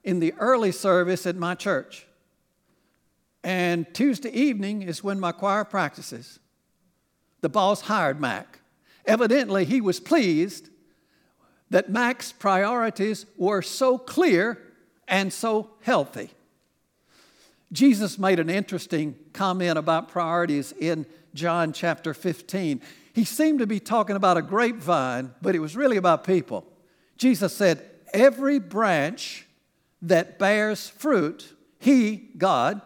in 0.04 0.20
the 0.20 0.34
early 0.39 0.72
service 0.72 1.25
at 1.25 1.36
my 1.36 1.56
church. 1.56 2.06
And 3.44 3.92
Tuesday 3.94 4.32
evening 4.32 4.82
is 4.82 5.04
when 5.04 5.20
my 5.20 5.32
choir 5.32 5.63
practices. 5.63 6.39
The 7.42 7.50
boss 7.50 7.82
hired 7.82 8.20
Mac. 8.20 8.60
Evidently, 9.06 9.66
he 9.66 9.82
was 9.82 10.00
pleased 10.00 10.70
that 11.70 11.89
Mac's 11.89 12.32
priorities 12.32 13.25
were 13.38 13.62
so 13.62 13.98
clear 13.98 14.60
and 15.08 15.32
so 15.32 15.70
healthy. 15.82 16.30
Jesus 17.72 18.18
made 18.18 18.39
an 18.39 18.50
interesting 18.50 19.16
comment 19.32 19.78
about 19.78 20.10
priorities 20.10 20.74
in 20.80 21.06
John 21.34 21.72
chapter 21.72 22.13
15. 22.13 22.82
He 23.13 23.24
seemed 23.24 23.60
to 23.60 23.68
be 23.68 23.80
talking 23.80 24.16
about 24.16 24.38
a 24.38 24.42
grapevine, 24.42 25.34
but 25.42 25.56
it 25.56 25.60
was 25.60 25.75
really 25.75 25.98
about 25.98 26.24
people. 26.24 26.66
Jesus 27.18 27.56
said, 27.56 27.86
Every 28.13 28.60
branch 28.60 29.46
that 30.01 30.39
bears 30.39 30.89
fruit, 30.89 31.54
He, 31.80 32.30
God, 32.38 32.82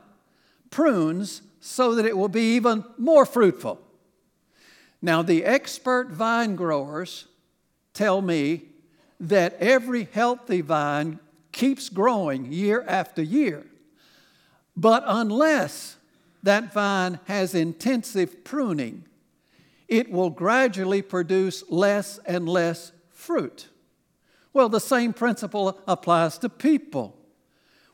prunes 0.70 1.42
so 1.60 1.96
that 1.96 2.06
it 2.06 2.18
will 2.18 2.30
be 2.30 2.56
even 2.56 2.84
more 2.98 3.26
fruitful. 3.26 3.80
Now, 5.02 5.22
the 5.22 5.46
expert 5.46 6.10
vine 6.10 6.56
growers 6.56 7.28
tell 7.94 8.22
me 8.22 8.64
that 9.20 9.56
every 9.60 10.08
healthy 10.12 10.62
vine 10.62 11.20
keeps 11.52 11.90
growing 11.90 12.52
year 12.52 12.84
after 12.88 13.22
year. 13.22 13.66
But 14.76 15.04
unless 15.06 15.98
that 16.42 16.74
vine 16.74 17.20
has 17.26 17.54
intensive 17.54 18.44
pruning, 18.44 19.06
it 19.88 20.12
will 20.12 20.30
gradually 20.30 21.02
produce 21.02 21.64
less 21.70 22.20
and 22.26 22.50
less 22.50 22.92
fruit. 23.12 23.68
Well, 24.54 24.70
the 24.70 24.80
same 24.80 25.14
principle 25.14 25.80
applies 25.88 26.38
to 26.40 26.50
people. 26.50 27.18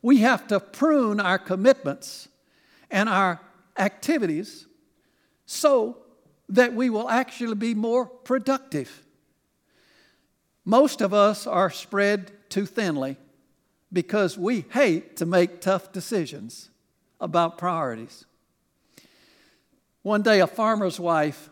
We 0.02 0.18
have 0.20 0.48
to 0.48 0.60
prune 0.60 1.20
our 1.20 1.40
commitments 1.40 2.28
and 2.92 3.08
our 3.08 3.42
activities 3.78 4.68
so 5.46 5.98
that 6.50 6.74
we 6.74 6.90
will 6.90 7.10
actually 7.10 7.56
be 7.56 7.74
more 7.74 8.06
productive. 8.06 9.06
Most 10.66 11.02
of 11.02 11.14
us 11.14 11.48
are 11.48 11.70
spread 11.70 12.32
too 12.50 12.66
thinly 12.66 13.18
because 13.92 14.38
we 14.38 14.66
hate 14.72 15.18
to 15.18 15.26
make 15.26 15.62
tough 15.62 15.92
decisions 15.92 16.70
about 17.20 17.58
priorities. 17.58 18.26
One 20.02 20.22
day, 20.22 20.40
a 20.40 20.48
farmer's 20.48 21.00
wife 21.00 21.50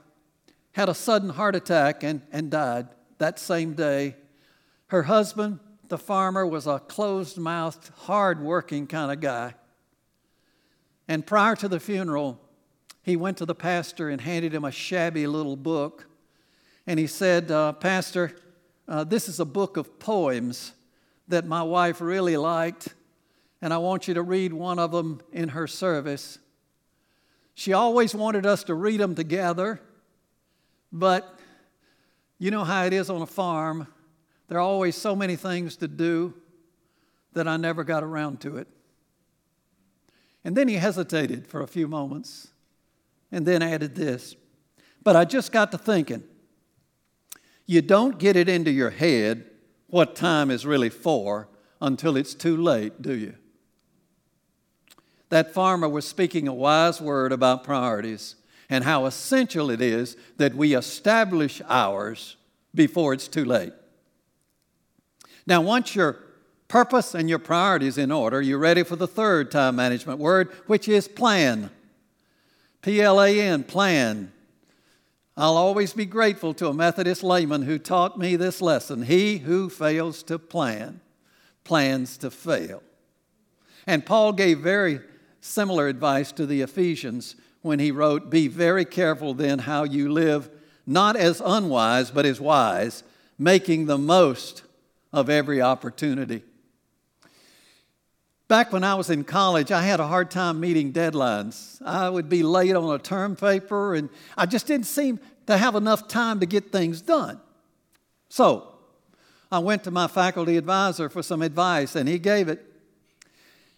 had 0.71 0.89
a 0.89 0.93
sudden 0.93 1.29
heart 1.29 1.55
attack 1.55 2.03
and, 2.03 2.21
and 2.31 2.49
died 2.51 2.87
that 3.17 3.39
same 3.39 3.73
day. 3.73 4.15
Her 4.87 5.03
husband, 5.03 5.59
the 5.89 5.97
farmer, 5.97 6.45
was 6.45 6.65
a 6.67 6.79
closed 6.79 7.37
mouthed, 7.37 7.89
hard 7.95 8.39
working 8.39 8.87
kind 8.87 9.11
of 9.11 9.19
guy. 9.19 9.53
And 11.07 11.25
prior 11.25 11.55
to 11.57 11.67
the 11.67 11.79
funeral, 11.79 12.39
he 13.03 13.15
went 13.15 13.37
to 13.37 13.45
the 13.45 13.55
pastor 13.55 14.09
and 14.09 14.19
handed 14.19 14.53
him 14.53 14.65
a 14.65 14.71
shabby 14.71 15.27
little 15.27 15.55
book. 15.55 16.07
And 16.85 16.99
he 16.99 17.07
said, 17.07 17.51
uh, 17.51 17.73
Pastor, 17.73 18.35
uh, 18.87 19.03
this 19.03 19.27
is 19.27 19.39
a 19.39 19.45
book 19.45 19.77
of 19.77 19.99
poems 19.99 20.73
that 21.27 21.45
my 21.45 21.63
wife 21.63 21.99
really 21.99 22.37
liked, 22.37 22.93
and 23.61 23.73
I 23.73 23.77
want 23.79 24.07
you 24.07 24.13
to 24.13 24.21
read 24.21 24.53
one 24.53 24.79
of 24.79 24.91
them 24.91 25.21
in 25.33 25.49
her 25.49 25.67
service. 25.67 26.39
She 27.55 27.73
always 27.73 28.15
wanted 28.15 28.45
us 28.45 28.63
to 28.65 28.73
read 28.73 28.99
them 28.99 29.15
together, 29.15 29.81
but 30.91 31.37
you 32.39 32.51
know 32.51 32.63
how 32.63 32.85
it 32.85 32.93
is 32.93 33.09
on 33.09 33.21
a 33.21 33.25
farm. 33.25 33.87
There 34.47 34.57
are 34.57 34.61
always 34.61 34.95
so 34.95 35.15
many 35.15 35.35
things 35.35 35.75
to 35.77 35.87
do 35.87 36.33
that 37.33 37.47
I 37.47 37.57
never 37.57 37.83
got 37.83 38.03
around 38.03 38.39
to 38.41 38.57
it. 38.57 38.67
And 40.43 40.55
then 40.55 40.67
he 40.67 40.75
hesitated 40.75 41.47
for 41.47 41.61
a 41.61 41.67
few 41.67 41.87
moments 41.87 42.49
and 43.31 43.45
then 43.45 43.61
added 43.61 43.95
this. 43.95 44.35
But 45.03 45.15
I 45.15 45.25
just 45.25 45.51
got 45.51 45.71
to 45.71 45.77
thinking 45.77 46.23
you 47.65 47.81
don't 47.81 48.17
get 48.17 48.37
it 48.37 48.47
into 48.47 48.71
your 48.71 48.89
head 48.89 49.45
what 49.87 50.15
time 50.15 50.49
is 50.49 50.65
really 50.65 50.89
for 50.89 51.49
until 51.81 52.15
it's 52.15 52.33
too 52.33 52.55
late, 52.55 53.01
do 53.01 53.13
you? 53.13 53.35
That 55.29 55.53
farmer 55.53 55.89
was 55.89 56.07
speaking 56.07 56.47
a 56.47 56.53
wise 56.53 57.01
word 57.01 57.33
about 57.33 57.65
priorities 57.65 58.35
and 58.69 58.83
how 58.83 59.05
essential 59.05 59.69
it 59.69 59.81
is 59.81 60.15
that 60.37 60.55
we 60.55 60.75
establish 60.75 61.61
ours 61.67 62.37
before 62.73 63.13
it's 63.13 63.27
too 63.27 63.45
late. 63.45 63.73
Now, 65.47 65.61
once 65.61 65.95
your 65.95 66.19
purpose 66.67 67.15
and 67.15 67.27
your 67.27 67.39
priorities 67.39 67.97
in 67.97 68.11
order, 68.11 68.41
you're 68.41 68.59
ready 68.59 68.83
for 68.83 68.95
the 68.95 69.07
third 69.07 69.49
time 69.49 69.77
management 69.77 70.19
word, 70.19 70.49
which 70.67 70.87
is 70.87 71.07
plan. 71.07 71.71
P 72.83 73.01
L 73.01 73.19
A 73.19 73.39
N, 73.39 73.63
plan. 73.63 74.31
I'll 75.35 75.57
always 75.57 75.93
be 75.93 76.05
grateful 76.05 76.53
to 76.55 76.67
a 76.67 76.73
Methodist 76.73 77.23
layman 77.23 77.63
who 77.63 77.79
taught 77.79 78.19
me 78.19 78.35
this 78.35 78.61
lesson. 78.61 79.03
He 79.03 79.37
who 79.39 79.69
fails 79.69 80.21
to 80.23 80.37
plan 80.37 81.01
plans 81.67 82.17
to 82.17 82.31
fail. 82.31 82.81
And 83.85 84.05
Paul 84.05 84.31
gave 84.33 84.59
very 84.59 85.01
similar 85.41 85.87
advice 85.87 86.31
to 86.31 86.45
the 86.45 86.61
Ephesians 86.61 87.35
when 87.61 87.79
he 87.79 87.91
wrote, 87.91 88.29
Be 88.29 88.47
very 88.47 88.85
careful 88.85 89.33
then 89.33 89.59
how 89.59 89.83
you 89.83 90.09
live, 90.09 90.49
not 90.85 91.17
as 91.17 91.41
unwise, 91.43 92.09
but 92.09 92.25
as 92.25 92.39
wise, 92.39 93.03
making 93.37 93.85
the 93.85 93.97
most 93.97 94.63
of 95.11 95.29
every 95.29 95.61
opportunity. 95.61 96.43
Back 98.47 98.71
when 98.71 98.83
I 98.83 98.95
was 98.95 99.09
in 99.09 99.25
college, 99.25 99.71
I 99.71 99.81
had 99.81 99.99
a 99.99 100.07
hard 100.07 100.31
time 100.31 100.61
meeting 100.61 100.93
deadlines. 100.93 101.81
I 101.85 102.09
would 102.09 102.29
be 102.29 102.43
late 102.43 102.75
on 102.75 102.93
a 102.93 102.97
term 102.97 103.35
paper, 103.35 103.93
and 103.93 104.09
I 104.37 104.45
just 104.45 104.67
didn't 104.67 104.85
seem 104.85 105.19
to 105.47 105.57
have 105.57 105.75
enough 105.75 106.07
time 106.07 106.39
to 106.39 106.45
get 106.45 106.71
things 106.71 107.01
done. 107.01 107.41
So 108.29 108.75
I 109.51 109.59
went 109.59 109.83
to 109.83 109.91
my 109.91 110.07
faculty 110.07 110.55
advisor 110.55 111.09
for 111.09 111.21
some 111.21 111.41
advice, 111.41 111.95
and 111.95 112.07
he 112.07 112.19
gave 112.19 112.47
it. 112.47 112.63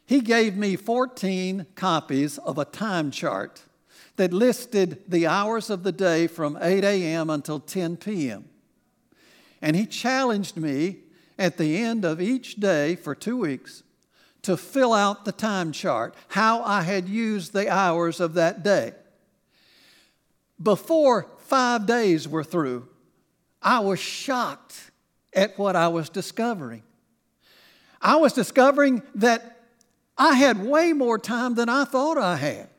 He 0.05 0.21
gave 0.21 0.55
me 0.55 0.75
14 0.75 1.65
copies 1.75 2.37
of 2.39 2.57
a 2.57 2.65
time 2.65 3.09
chart 3.09 3.63
that 4.17 4.33
listed 4.33 5.03
the 5.07 5.25
hours 5.25 5.69
of 5.69 5.83
the 5.83 5.91
day 5.91 6.27
from 6.27 6.57
8 6.61 6.83
a.m. 6.83 7.29
until 7.29 7.59
10 7.59 7.97
p.m. 7.97 8.45
And 9.61 9.75
he 9.75 9.85
challenged 9.85 10.57
me 10.57 10.97
at 11.39 11.57
the 11.57 11.77
end 11.77 12.03
of 12.03 12.21
each 12.21 12.57
day 12.57 12.95
for 12.95 13.15
two 13.15 13.37
weeks 13.37 13.81
to 14.41 14.57
fill 14.57 14.93
out 14.93 15.25
the 15.25 15.31
time 15.31 15.71
chart, 15.71 16.13
how 16.27 16.61
I 16.63 16.81
had 16.81 17.07
used 17.07 17.53
the 17.53 17.69
hours 17.69 18.19
of 18.19 18.33
that 18.35 18.61
day. 18.61 18.93
Before 20.61 21.27
five 21.39 21.85
days 21.85 22.27
were 22.27 22.43
through, 22.43 22.87
I 23.61 23.79
was 23.79 23.99
shocked 23.99 24.91
at 25.33 25.57
what 25.57 25.75
I 25.75 25.87
was 25.87 26.09
discovering. 26.09 26.83
I 28.01 28.17
was 28.17 28.33
discovering 28.33 29.01
that 29.15 29.57
I 30.17 30.35
had 30.35 30.63
way 30.63 30.93
more 30.93 31.17
time 31.17 31.55
than 31.55 31.69
I 31.69 31.85
thought 31.85 32.17
I 32.17 32.35
had 32.35 32.69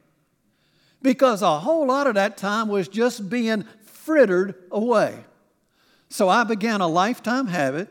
because 1.02 1.40
a 1.40 1.58
whole 1.60 1.86
lot 1.86 2.06
of 2.06 2.14
that 2.14 2.36
time 2.36 2.68
was 2.68 2.88
just 2.88 3.30
being 3.30 3.64
frittered 3.84 4.54
away. 4.70 5.24
So 6.10 6.28
I 6.28 6.44
began 6.44 6.80
a 6.80 6.88
lifetime 6.88 7.46
habit 7.46 7.88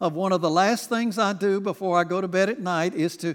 of 0.00 0.14
one 0.14 0.32
of 0.32 0.40
the 0.40 0.50
last 0.50 0.88
things 0.88 1.18
I 1.18 1.32
do 1.32 1.60
before 1.60 1.98
I 1.98 2.04
go 2.04 2.20
to 2.20 2.28
bed 2.28 2.50
at 2.50 2.60
night 2.60 2.94
is 2.94 3.16
to 3.18 3.34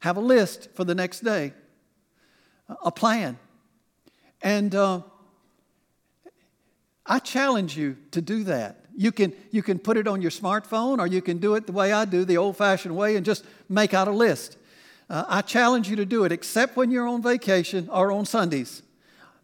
have 0.00 0.16
a 0.16 0.20
list 0.20 0.68
for 0.74 0.84
the 0.84 0.94
next 0.94 1.20
day, 1.20 1.52
a 2.84 2.90
plan. 2.90 3.38
And 4.42 4.74
uh, 4.74 5.02
I 7.06 7.18
challenge 7.18 7.76
you 7.76 7.96
to 8.10 8.20
do 8.20 8.44
that. 8.44 8.84
You 8.94 9.10
can, 9.10 9.32
you 9.50 9.62
can 9.62 9.78
put 9.78 9.96
it 9.96 10.06
on 10.06 10.20
your 10.20 10.30
smartphone 10.30 10.98
or 10.98 11.06
you 11.06 11.22
can 11.22 11.38
do 11.38 11.54
it 11.54 11.66
the 11.66 11.72
way 11.72 11.92
I 11.92 12.04
do, 12.04 12.24
the 12.24 12.36
old 12.36 12.56
fashioned 12.56 12.94
way, 12.94 13.16
and 13.16 13.24
just 13.24 13.44
make 13.68 13.94
out 13.94 14.08
a 14.08 14.12
list. 14.12 14.58
Uh, 15.08 15.24
I 15.28 15.40
challenge 15.40 15.88
you 15.88 15.96
to 15.96 16.04
do 16.04 16.24
it, 16.24 16.32
except 16.32 16.76
when 16.76 16.90
you're 16.90 17.06
on 17.06 17.22
vacation 17.22 17.88
or 17.90 18.12
on 18.12 18.26
Sundays. 18.26 18.82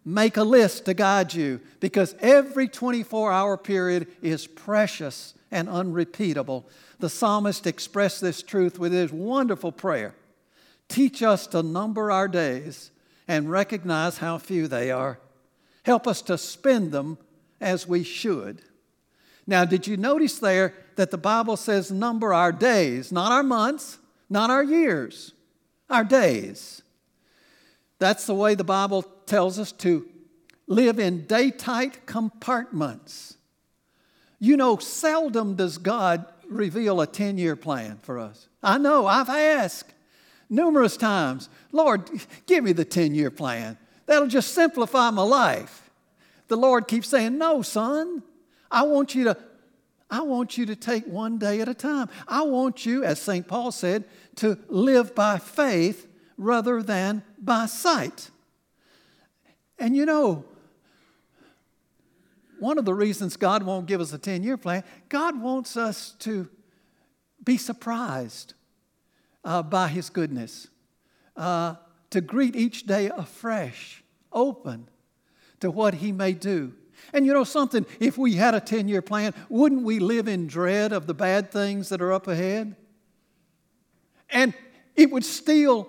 Make 0.04 0.36
a 0.36 0.42
list 0.42 0.84
to 0.86 0.94
guide 0.94 1.34
you 1.34 1.60
because 1.80 2.14
every 2.20 2.68
24 2.68 3.32
hour 3.32 3.56
period 3.56 4.08
is 4.22 4.46
precious 4.46 5.34
and 5.50 5.68
unrepeatable. 5.68 6.68
The 6.98 7.08
psalmist 7.08 7.66
expressed 7.66 8.20
this 8.20 8.42
truth 8.42 8.78
with 8.78 8.92
his 8.92 9.12
wonderful 9.12 9.72
prayer 9.72 10.14
Teach 10.88 11.22
us 11.22 11.46
to 11.48 11.62
number 11.62 12.10
our 12.10 12.28
days 12.28 12.90
and 13.28 13.50
recognize 13.50 14.18
how 14.18 14.38
few 14.38 14.66
they 14.68 14.90
are. 14.90 15.20
Help 15.84 16.06
us 16.06 16.22
to 16.22 16.38
spend 16.38 16.92
them 16.92 17.18
as 17.60 17.86
we 17.86 18.02
should. 18.02 18.62
Now, 19.46 19.64
did 19.64 19.86
you 19.86 19.96
notice 19.96 20.38
there 20.38 20.74
that 20.96 21.10
the 21.10 21.18
Bible 21.18 21.56
says 21.56 21.90
number 21.90 22.34
our 22.34 22.52
days, 22.52 23.10
not 23.12 23.32
our 23.32 23.42
months, 23.42 23.98
not 24.28 24.50
our 24.50 24.62
years, 24.62 25.32
our 25.88 26.04
days? 26.04 26.82
That's 27.98 28.26
the 28.26 28.34
way 28.34 28.54
the 28.54 28.64
Bible 28.64 29.02
tells 29.26 29.58
us 29.58 29.72
to 29.72 30.06
live 30.66 30.98
in 30.98 31.26
day 31.26 31.50
tight 31.50 32.06
compartments. 32.06 33.37
You 34.38 34.56
know, 34.56 34.76
seldom 34.76 35.54
does 35.54 35.78
God 35.78 36.24
reveal 36.48 37.00
a 37.00 37.06
10 37.06 37.38
year 37.38 37.56
plan 37.56 37.98
for 38.02 38.18
us. 38.18 38.48
I 38.62 38.78
know, 38.78 39.06
I've 39.06 39.28
asked 39.28 39.92
numerous 40.48 40.96
times, 40.96 41.48
Lord, 41.72 42.08
give 42.46 42.64
me 42.64 42.72
the 42.72 42.84
10 42.84 43.14
year 43.14 43.30
plan. 43.30 43.76
That'll 44.06 44.28
just 44.28 44.54
simplify 44.54 45.10
my 45.10 45.22
life. 45.22 45.90
The 46.48 46.56
Lord 46.56 46.88
keeps 46.88 47.08
saying, 47.08 47.36
No, 47.36 47.62
son, 47.62 48.22
I 48.70 48.82
want 48.84 49.14
you 49.14 49.24
to. 49.24 49.36
I 50.10 50.22
want 50.22 50.56
you 50.56 50.64
to 50.64 50.74
take 50.74 51.04
one 51.06 51.36
day 51.36 51.60
at 51.60 51.68
a 51.68 51.74
time. 51.74 52.08
I 52.26 52.40
want 52.40 52.86
you, 52.86 53.04
as 53.04 53.20
St. 53.20 53.46
Paul 53.46 53.70
said, 53.70 54.04
to 54.36 54.58
live 54.68 55.14
by 55.14 55.36
faith 55.36 56.06
rather 56.38 56.82
than 56.82 57.22
by 57.38 57.66
sight. 57.66 58.30
And 59.78 59.94
you 59.94 60.06
know, 60.06 60.46
one 62.60 62.78
of 62.78 62.84
the 62.84 62.94
reasons 62.94 63.36
God 63.36 63.62
won't 63.62 63.86
give 63.86 64.00
us 64.00 64.12
a 64.12 64.18
10 64.18 64.42
year 64.42 64.56
plan, 64.56 64.84
God 65.08 65.40
wants 65.40 65.76
us 65.76 66.14
to 66.20 66.48
be 67.42 67.56
surprised 67.56 68.54
uh, 69.44 69.62
by 69.62 69.88
His 69.88 70.10
goodness, 70.10 70.68
uh, 71.36 71.76
to 72.10 72.20
greet 72.20 72.56
each 72.56 72.86
day 72.86 73.10
afresh, 73.16 74.02
open 74.32 74.88
to 75.60 75.70
what 75.70 75.94
He 75.94 76.12
may 76.12 76.32
do. 76.32 76.72
And 77.12 77.24
you 77.24 77.32
know 77.32 77.44
something, 77.44 77.86
if 78.00 78.18
we 78.18 78.34
had 78.34 78.54
a 78.54 78.60
10 78.60 78.88
year 78.88 79.02
plan, 79.02 79.34
wouldn't 79.48 79.82
we 79.82 79.98
live 79.98 80.28
in 80.28 80.46
dread 80.46 80.92
of 80.92 81.06
the 81.06 81.14
bad 81.14 81.50
things 81.50 81.88
that 81.88 82.02
are 82.02 82.12
up 82.12 82.26
ahead? 82.26 82.76
And 84.30 84.52
it 84.96 85.10
would 85.10 85.24
steal 85.24 85.88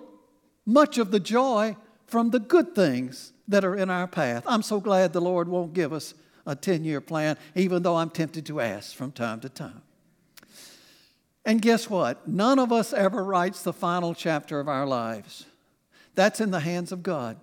much 0.66 0.98
of 0.98 1.12
the 1.12 1.20
joy 1.20 1.76
from 2.06 2.30
the 2.30 2.40
good 2.40 2.76
things 2.76 3.34
that 3.48 3.66
are 3.66 3.76
in 3.76 3.90
our 3.90 4.08
path. 4.08 4.44
I'm 4.48 4.62
so 4.62 4.80
glad 4.80 5.12
the 5.12 5.22
Lord 5.22 5.50
won't 5.50 5.74
give 5.74 5.92
us 5.92 6.14
a 6.50 6.56
10 6.56 6.84
year 6.84 7.00
plan, 7.00 7.38
even 7.56 7.84
though 7.84 7.96
I'm 7.96 8.10
tempted 8.10 8.46
to 8.48 8.60
ask 8.60 8.96
from 8.96 9.12
time 9.12 9.40
to 9.42 9.50
time. 9.50 9.82
And 11.46 11.62
guess 11.62 11.90
what? 11.90 12.28
None 12.28 12.60
of 12.60 12.72
us 12.72 12.92
ever 12.92 13.24
writes 13.24 13.64
the 13.64 13.74
final 13.74 14.14
chapter 14.14 14.60
of 14.60 14.68
our 14.68 14.86
lives. 14.86 15.46
That's 16.16 16.42
in 16.42 16.52
the 16.52 16.60
hands 16.60 16.92
of 16.92 17.04
God. 17.04 17.38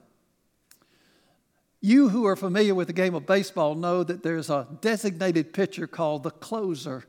You 1.81 2.09
who 2.09 2.27
are 2.27 2.37
familiar 2.37 2.75
with 2.75 2.89
the 2.89 2.93
game 2.93 3.15
of 3.15 3.27
baseball 3.27 3.75
know 3.75 4.03
that 4.03 4.23
there's 4.23 4.51
a 4.51 4.67
designated 4.81 5.53
pitcher 5.53 5.87
called 5.87 6.25
the 6.25 6.31
closer. 6.31 7.05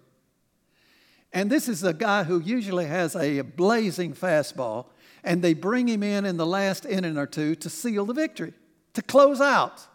And 1.33 1.49
this 1.49 1.67
is 1.67 1.83
a 1.83 1.93
guy 1.93 2.23
who 2.23 2.39
usually 2.39 2.85
has 2.85 3.15
a 3.15 3.41
blazing 3.41 4.13
fastball, 4.13 4.87
and 5.23 5.41
they 5.41 5.53
bring 5.53 5.87
him 5.87 6.03
in 6.03 6.25
in 6.25 6.37
the 6.37 6.45
last 6.45 6.85
inning 6.85 7.17
or 7.17 7.25
two 7.25 7.55
to 7.55 7.69
seal 7.69 8.05
the 8.05 8.13
victory, 8.13 8.53
to 8.93 9.01
close 9.01 9.41
out. 9.41 9.87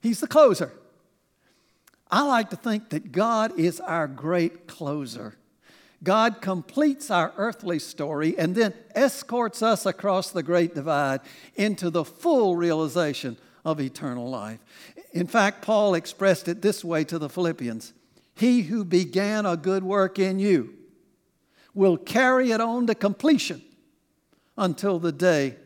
He's 0.00 0.20
the 0.20 0.26
closer. 0.26 0.72
I 2.10 2.22
like 2.22 2.50
to 2.50 2.56
think 2.56 2.90
that 2.90 3.12
God 3.12 3.58
is 3.58 3.80
our 3.80 4.08
great 4.08 4.66
closer. 4.66 5.36
God 6.02 6.40
completes 6.40 7.10
our 7.10 7.32
earthly 7.36 7.78
story 7.78 8.36
and 8.38 8.54
then 8.54 8.72
escorts 8.94 9.62
us 9.62 9.84
across 9.84 10.30
the 10.30 10.42
great 10.42 10.74
divide 10.74 11.20
into 11.56 11.90
the 11.90 12.04
full 12.04 12.56
realization 12.56 13.36
of 13.64 13.80
eternal 13.80 14.28
life. 14.28 14.60
In 15.12 15.26
fact, 15.26 15.62
Paul 15.62 15.94
expressed 15.94 16.48
it 16.48 16.62
this 16.62 16.84
way 16.84 17.04
to 17.04 17.18
the 17.18 17.28
Philippians 17.28 17.92
He 18.34 18.62
who 18.62 18.84
began 18.84 19.44
a 19.44 19.56
good 19.56 19.84
work 19.84 20.18
in 20.18 20.38
you 20.38 20.74
will 21.74 21.96
carry 21.96 22.50
it 22.50 22.60
on 22.60 22.86
to 22.86 22.94
completion 22.94 23.62
until 24.56 24.98
the 24.98 25.12
day 25.12 25.56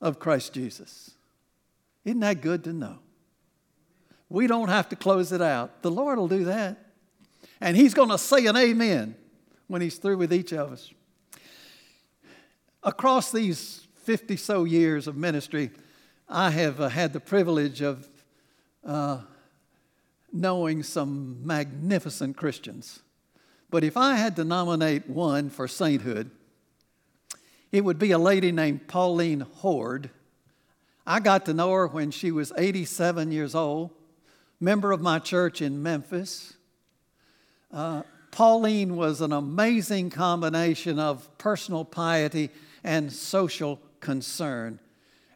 of 0.00 0.18
Christ 0.18 0.52
Jesus. 0.52 1.10
Isn't 2.04 2.20
that 2.20 2.40
good 2.40 2.64
to 2.64 2.72
know? 2.72 3.00
We 4.28 4.46
don't 4.46 4.68
have 4.68 4.88
to 4.90 4.96
close 4.96 5.32
it 5.32 5.40
out. 5.40 5.82
The 5.82 5.90
Lord 5.90 6.18
will 6.18 6.28
do 6.28 6.44
that. 6.44 6.76
And 7.60 7.76
He's 7.76 7.94
going 7.94 8.10
to 8.10 8.18
say 8.18 8.46
an 8.46 8.56
amen 8.56 9.14
when 9.66 9.82
He's 9.82 9.98
through 9.98 10.18
with 10.18 10.32
each 10.32 10.52
of 10.52 10.72
us. 10.72 10.92
Across 12.82 13.32
these 13.32 13.86
50 14.04 14.36
so 14.36 14.64
years 14.64 15.06
of 15.06 15.16
ministry, 15.16 15.70
I 16.28 16.50
have 16.50 16.80
uh, 16.80 16.88
had 16.88 17.12
the 17.12 17.20
privilege 17.20 17.80
of 17.80 18.08
uh, 18.84 19.20
knowing 20.32 20.82
some 20.82 21.44
magnificent 21.44 22.36
Christians. 22.36 23.00
But 23.70 23.84
if 23.84 23.96
I 23.96 24.16
had 24.16 24.36
to 24.36 24.44
nominate 24.44 25.08
one 25.08 25.50
for 25.50 25.68
sainthood, 25.68 26.30
it 27.70 27.84
would 27.84 27.98
be 27.98 28.12
a 28.12 28.18
lady 28.18 28.52
named 28.52 28.88
Pauline 28.88 29.40
Hord. 29.40 30.10
I 31.06 31.20
got 31.20 31.46
to 31.46 31.54
know 31.54 31.72
her 31.72 31.86
when 31.86 32.10
she 32.10 32.30
was 32.30 32.52
87 32.56 33.30
years 33.30 33.54
old, 33.54 33.90
member 34.60 34.92
of 34.92 35.00
my 35.00 35.18
church 35.18 35.62
in 35.62 35.82
Memphis. 35.82 36.54
Uh, 37.72 38.02
Pauline 38.30 38.96
was 38.96 39.20
an 39.20 39.32
amazing 39.32 40.10
combination 40.10 40.98
of 40.98 41.28
personal 41.38 41.84
piety 41.84 42.50
and 42.84 43.12
social 43.12 43.80
concern. 44.00 44.78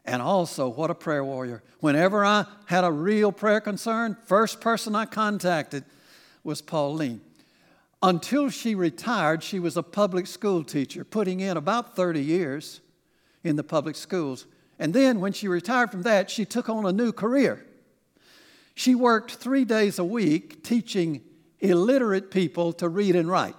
And 0.05 0.21
also, 0.21 0.67
what 0.67 0.89
a 0.89 0.95
prayer 0.95 1.23
warrior. 1.23 1.63
Whenever 1.79 2.25
I 2.25 2.45
had 2.65 2.83
a 2.83 2.91
real 2.91 3.31
prayer 3.31 3.61
concern, 3.61 4.17
first 4.25 4.59
person 4.59 4.95
I 4.95 5.05
contacted 5.05 5.85
was 6.43 6.61
Pauline. 6.61 7.21
Until 8.01 8.49
she 8.49 8.75
retired, 8.75 9.43
she 9.43 9.59
was 9.59 9.77
a 9.77 9.83
public 9.83 10.27
school 10.27 10.63
teacher, 10.65 11.05
putting 11.05 11.39
in 11.39 11.55
about 11.55 11.95
30 11.95 12.21
years 12.21 12.81
in 13.45 13.55
the 13.55 13.63
public 13.63 13.95
schools. 13.95 14.45
And 14.77 14.93
then, 14.93 15.21
when 15.21 15.31
she 15.31 15.47
retired 15.47 15.91
from 15.91 16.01
that, 16.01 16.29
she 16.29 16.43
took 16.43 16.67
on 16.67 16.85
a 16.85 16.91
new 16.91 17.13
career. 17.13 17.65
She 18.75 18.95
worked 18.95 19.35
three 19.35 19.65
days 19.65 19.99
a 19.99 20.03
week 20.03 20.63
teaching 20.63 21.21
illiterate 21.59 22.31
people 22.31 22.73
to 22.73 22.89
read 22.89 23.15
and 23.15 23.29
write. 23.29 23.55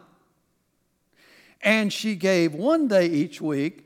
And 1.62 1.92
she 1.92 2.14
gave 2.14 2.54
one 2.54 2.88
day 2.88 3.06
each 3.06 3.40
week 3.40 3.84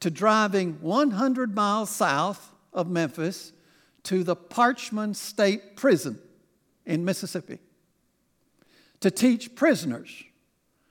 to 0.00 0.10
driving 0.10 0.78
100 0.80 1.54
miles 1.54 1.90
south 1.90 2.52
of 2.72 2.88
Memphis 2.88 3.52
to 4.04 4.24
the 4.24 4.36
Parchman 4.36 5.14
State 5.14 5.76
Prison 5.76 6.18
in 6.86 7.04
Mississippi 7.04 7.58
to 9.00 9.10
teach 9.10 9.54
prisoners 9.54 10.24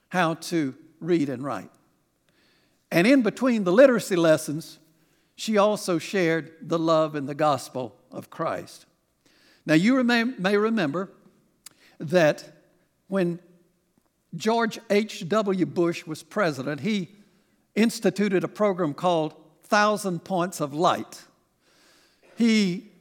how 0.10 0.36
to 0.36 0.76
read 1.00 1.30
and 1.30 1.44
write. 1.44 1.72
And 2.92 3.08
in 3.08 3.24
between 3.24 3.64
the 3.64 3.72
literacy 3.72 4.16
lessons, 4.16 4.78
she 5.36 5.58
also 5.58 5.98
shared 5.98 6.52
the 6.62 6.78
love 6.78 7.16
and 7.16 7.28
the 7.28 7.34
gospel 7.34 7.96
of 8.12 8.30
Christ. 8.30 8.86
Now, 9.66 9.76
you 9.76 10.04
may 10.04 10.24
may 10.24 10.58
remember 10.58 11.10
that 12.00 12.44
when 13.08 13.40
George 14.36 14.80
H.W. 14.90 15.66
Bush 15.68 16.06
was 16.06 16.24
president, 16.24 16.82
he 16.82 17.10
instituted 17.76 18.44
a 18.44 18.48
program 18.48 18.94
called 18.94 19.36
Thousand 19.64 20.24
Points 20.24 20.60
of 20.60 20.74
Light. 20.74 21.24
He 22.36 22.92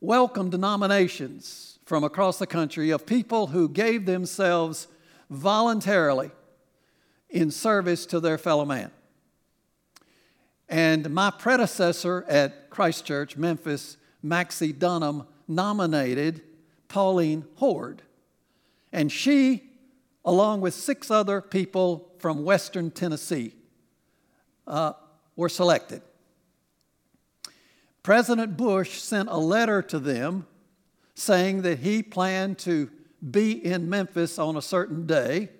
welcomed 0.00 0.58
nominations 0.58 1.78
from 1.84 2.04
across 2.04 2.38
the 2.38 2.46
country 2.46 2.90
of 2.90 3.04
people 3.04 3.48
who 3.48 3.68
gave 3.68 4.06
themselves 4.06 4.86
voluntarily 5.28 6.30
in 7.28 7.50
service 7.50 8.06
to 8.06 8.20
their 8.20 8.38
fellow 8.38 8.64
man. 8.64 8.90
And 10.68 11.10
my 11.10 11.30
predecessor 11.30 12.24
at 12.28 12.70
Christ 12.70 13.04
Church, 13.04 13.36
Memphis, 13.36 13.96
Maxie 14.22 14.72
Dunnam, 14.72 15.26
nominated 15.50 16.42
Pauline 16.88 17.44
Hord. 17.56 18.02
And 18.92 19.12
she, 19.12 19.64
along 20.24 20.60
with 20.60 20.74
six 20.74 21.10
other 21.10 21.40
people 21.40 22.10
from 22.18 22.44
Western 22.44 22.90
Tennessee, 22.90 23.54
uh, 24.66 24.92
were 25.36 25.48
selected. 25.48 26.02
President 28.02 28.56
Bush 28.56 29.00
sent 29.00 29.28
a 29.28 29.36
letter 29.36 29.82
to 29.82 29.98
them 29.98 30.46
saying 31.14 31.62
that 31.62 31.80
he 31.80 32.02
planned 32.02 32.58
to 32.58 32.90
be 33.30 33.52
in 33.52 33.90
Memphis 33.90 34.38
on 34.38 34.56
a 34.56 34.62
certain 34.62 35.06
day 35.06 35.50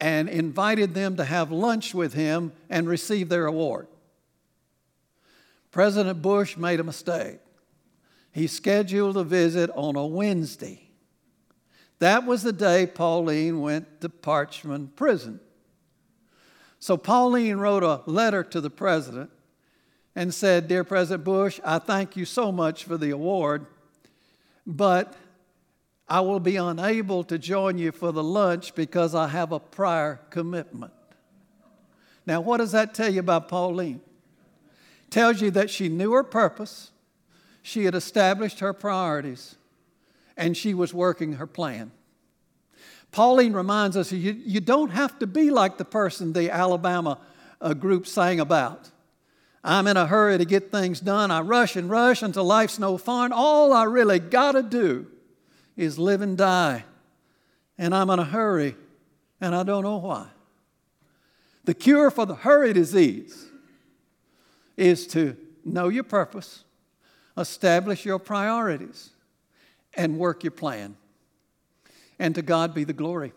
and 0.00 0.28
invited 0.28 0.92
them 0.94 1.16
to 1.16 1.24
have 1.24 1.52
lunch 1.52 1.94
with 1.94 2.14
him 2.14 2.52
and 2.68 2.88
receive 2.88 3.28
their 3.28 3.46
award. 3.46 3.86
President 5.70 6.20
Bush 6.20 6.56
made 6.56 6.80
a 6.80 6.84
mistake. 6.84 7.38
He 8.36 8.48
scheduled 8.48 9.16
a 9.16 9.24
visit 9.24 9.70
on 9.70 9.96
a 9.96 10.06
Wednesday. 10.06 10.90
That 12.00 12.26
was 12.26 12.42
the 12.42 12.52
day 12.52 12.86
Pauline 12.86 13.62
went 13.62 14.02
to 14.02 14.10
Parchman 14.10 14.94
Prison. 14.94 15.40
So 16.78 16.98
Pauline 16.98 17.56
wrote 17.56 17.82
a 17.82 18.02
letter 18.04 18.44
to 18.44 18.60
the 18.60 18.68
president 18.68 19.30
and 20.14 20.34
said, 20.34 20.68
Dear 20.68 20.84
President 20.84 21.24
Bush, 21.24 21.60
I 21.64 21.78
thank 21.78 22.14
you 22.14 22.26
so 22.26 22.52
much 22.52 22.84
for 22.84 22.98
the 22.98 23.08
award, 23.08 23.64
but 24.66 25.14
I 26.06 26.20
will 26.20 26.38
be 26.38 26.56
unable 26.56 27.24
to 27.24 27.38
join 27.38 27.78
you 27.78 27.90
for 27.90 28.12
the 28.12 28.22
lunch 28.22 28.74
because 28.74 29.14
I 29.14 29.28
have 29.28 29.50
a 29.50 29.60
prior 29.60 30.20
commitment. 30.28 30.92
Now, 32.26 32.42
what 32.42 32.58
does 32.58 32.72
that 32.72 32.92
tell 32.92 33.08
you 33.08 33.20
about 33.20 33.48
Pauline? 33.48 34.02
Tells 35.08 35.40
you 35.40 35.50
that 35.52 35.70
she 35.70 35.88
knew 35.88 36.12
her 36.12 36.22
purpose, 36.22 36.90
she 37.66 37.84
had 37.84 37.96
established 37.96 38.60
her 38.60 38.72
priorities, 38.72 39.56
and 40.36 40.56
she 40.56 40.72
was 40.72 40.94
working 40.94 41.32
her 41.32 41.48
plan. 41.48 41.90
Pauline 43.10 43.54
reminds 43.54 43.96
us 43.96 44.12
you, 44.12 44.40
you 44.44 44.60
don't 44.60 44.90
have 44.90 45.18
to 45.18 45.26
be 45.26 45.50
like 45.50 45.76
the 45.76 45.84
person 45.84 46.32
the 46.32 46.48
Alabama 46.48 47.18
uh, 47.60 47.74
group 47.74 48.06
sang 48.06 48.38
about. 48.38 48.92
I'm 49.64 49.88
in 49.88 49.96
a 49.96 50.06
hurry 50.06 50.38
to 50.38 50.44
get 50.44 50.70
things 50.70 51.00
done. 51.00 51.32
I 51.32 51.40
rush 51.40 51.74
and 51.74 51.90
rush 51.90 52.22
until 52.22 52.44
life's 52.44 52.78
no 52.78 52.96
fun. 52.98 53.32
All 53.32 53.72
I 53.72 53.82
really 53.82 54.20
got 54.20 54.52
to 54.52 54.62
do 54.62 55.08
is 55.76 55.98
live 55.98 56.20
and 56.20 56.38
die. 56.38 56.84
And 57.76 57.92
I'm 57.92 58.10
in 58.10 58.20
a 58.20 58.24
hurry, 58.24 58.76
and 59.40 59.56
I 59.56 59.64
don't 59.64 59.82
know 59.82 59.96
why. 59.96 60.28
The 61.64 61.74
cure 61.74 62.12
for 62.12 62.26
the 62.26 62.36
hurry 62.36 62.72
disease 62.72 63.44
is 64.76 65.08
to 65.08 65.36
know 65.64 65.88
your 65.88 66.04
purpose, 66.04 66.62
establish 67.36 68.04
your 68.04 68.18
priorities, 68.18 69.10
and 69.94 70.18
work 70.18 70.44
your 70.44 70.50
plan. 70.50 70.96
And 72.18 72.34
to 72.34 72.42
God 72.42 72.74
be 72.74 72.84
the 72.84 72.92
glory. 72.92 73.32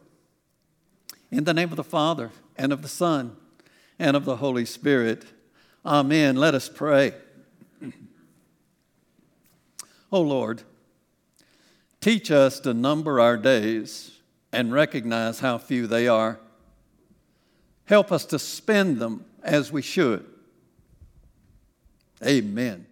In 1.32 1.44
the 1.44 1.54
name 1.54 1.70
of 1.70 1.76
the 1.76 1.84
Father, 1.84 2.32
and 2.58 2.74
of 2.74 2.82
the 2.82 2.88
Son, 2.88 3.36
and 3.98 4.16
of 4.16 4.26
the 4.26 4.38
Holy 4.38 4.66
Spirit. 4.66 5.26
Amen. 5.86 6.36
Let 6.36 6.56
us 6.56 6.70
pray. 6.70 7.14
oh 10.12 10.22
Lord, 10.22 10.64
teach 12.02 12.32
us 12.32 12.60
to 12.62 12.74
number 12.74 13.20
our 13.20 13.38
days 13.38 14.20
and 14.52 14.74
recognize 14.74 15.40
how 15.40 15.58
few 15.58 15.88
they 15.88 16.08
are. 16.08 16.40
Help 17.86 18.12
us 18.12 18.26
to 18.26 18.40
spend 18.40 19.00
them 19.00 19.26
as 19.44 19.72
we 19.72 19.82
should. 19.82 20.26
Amen. 22.24 22.86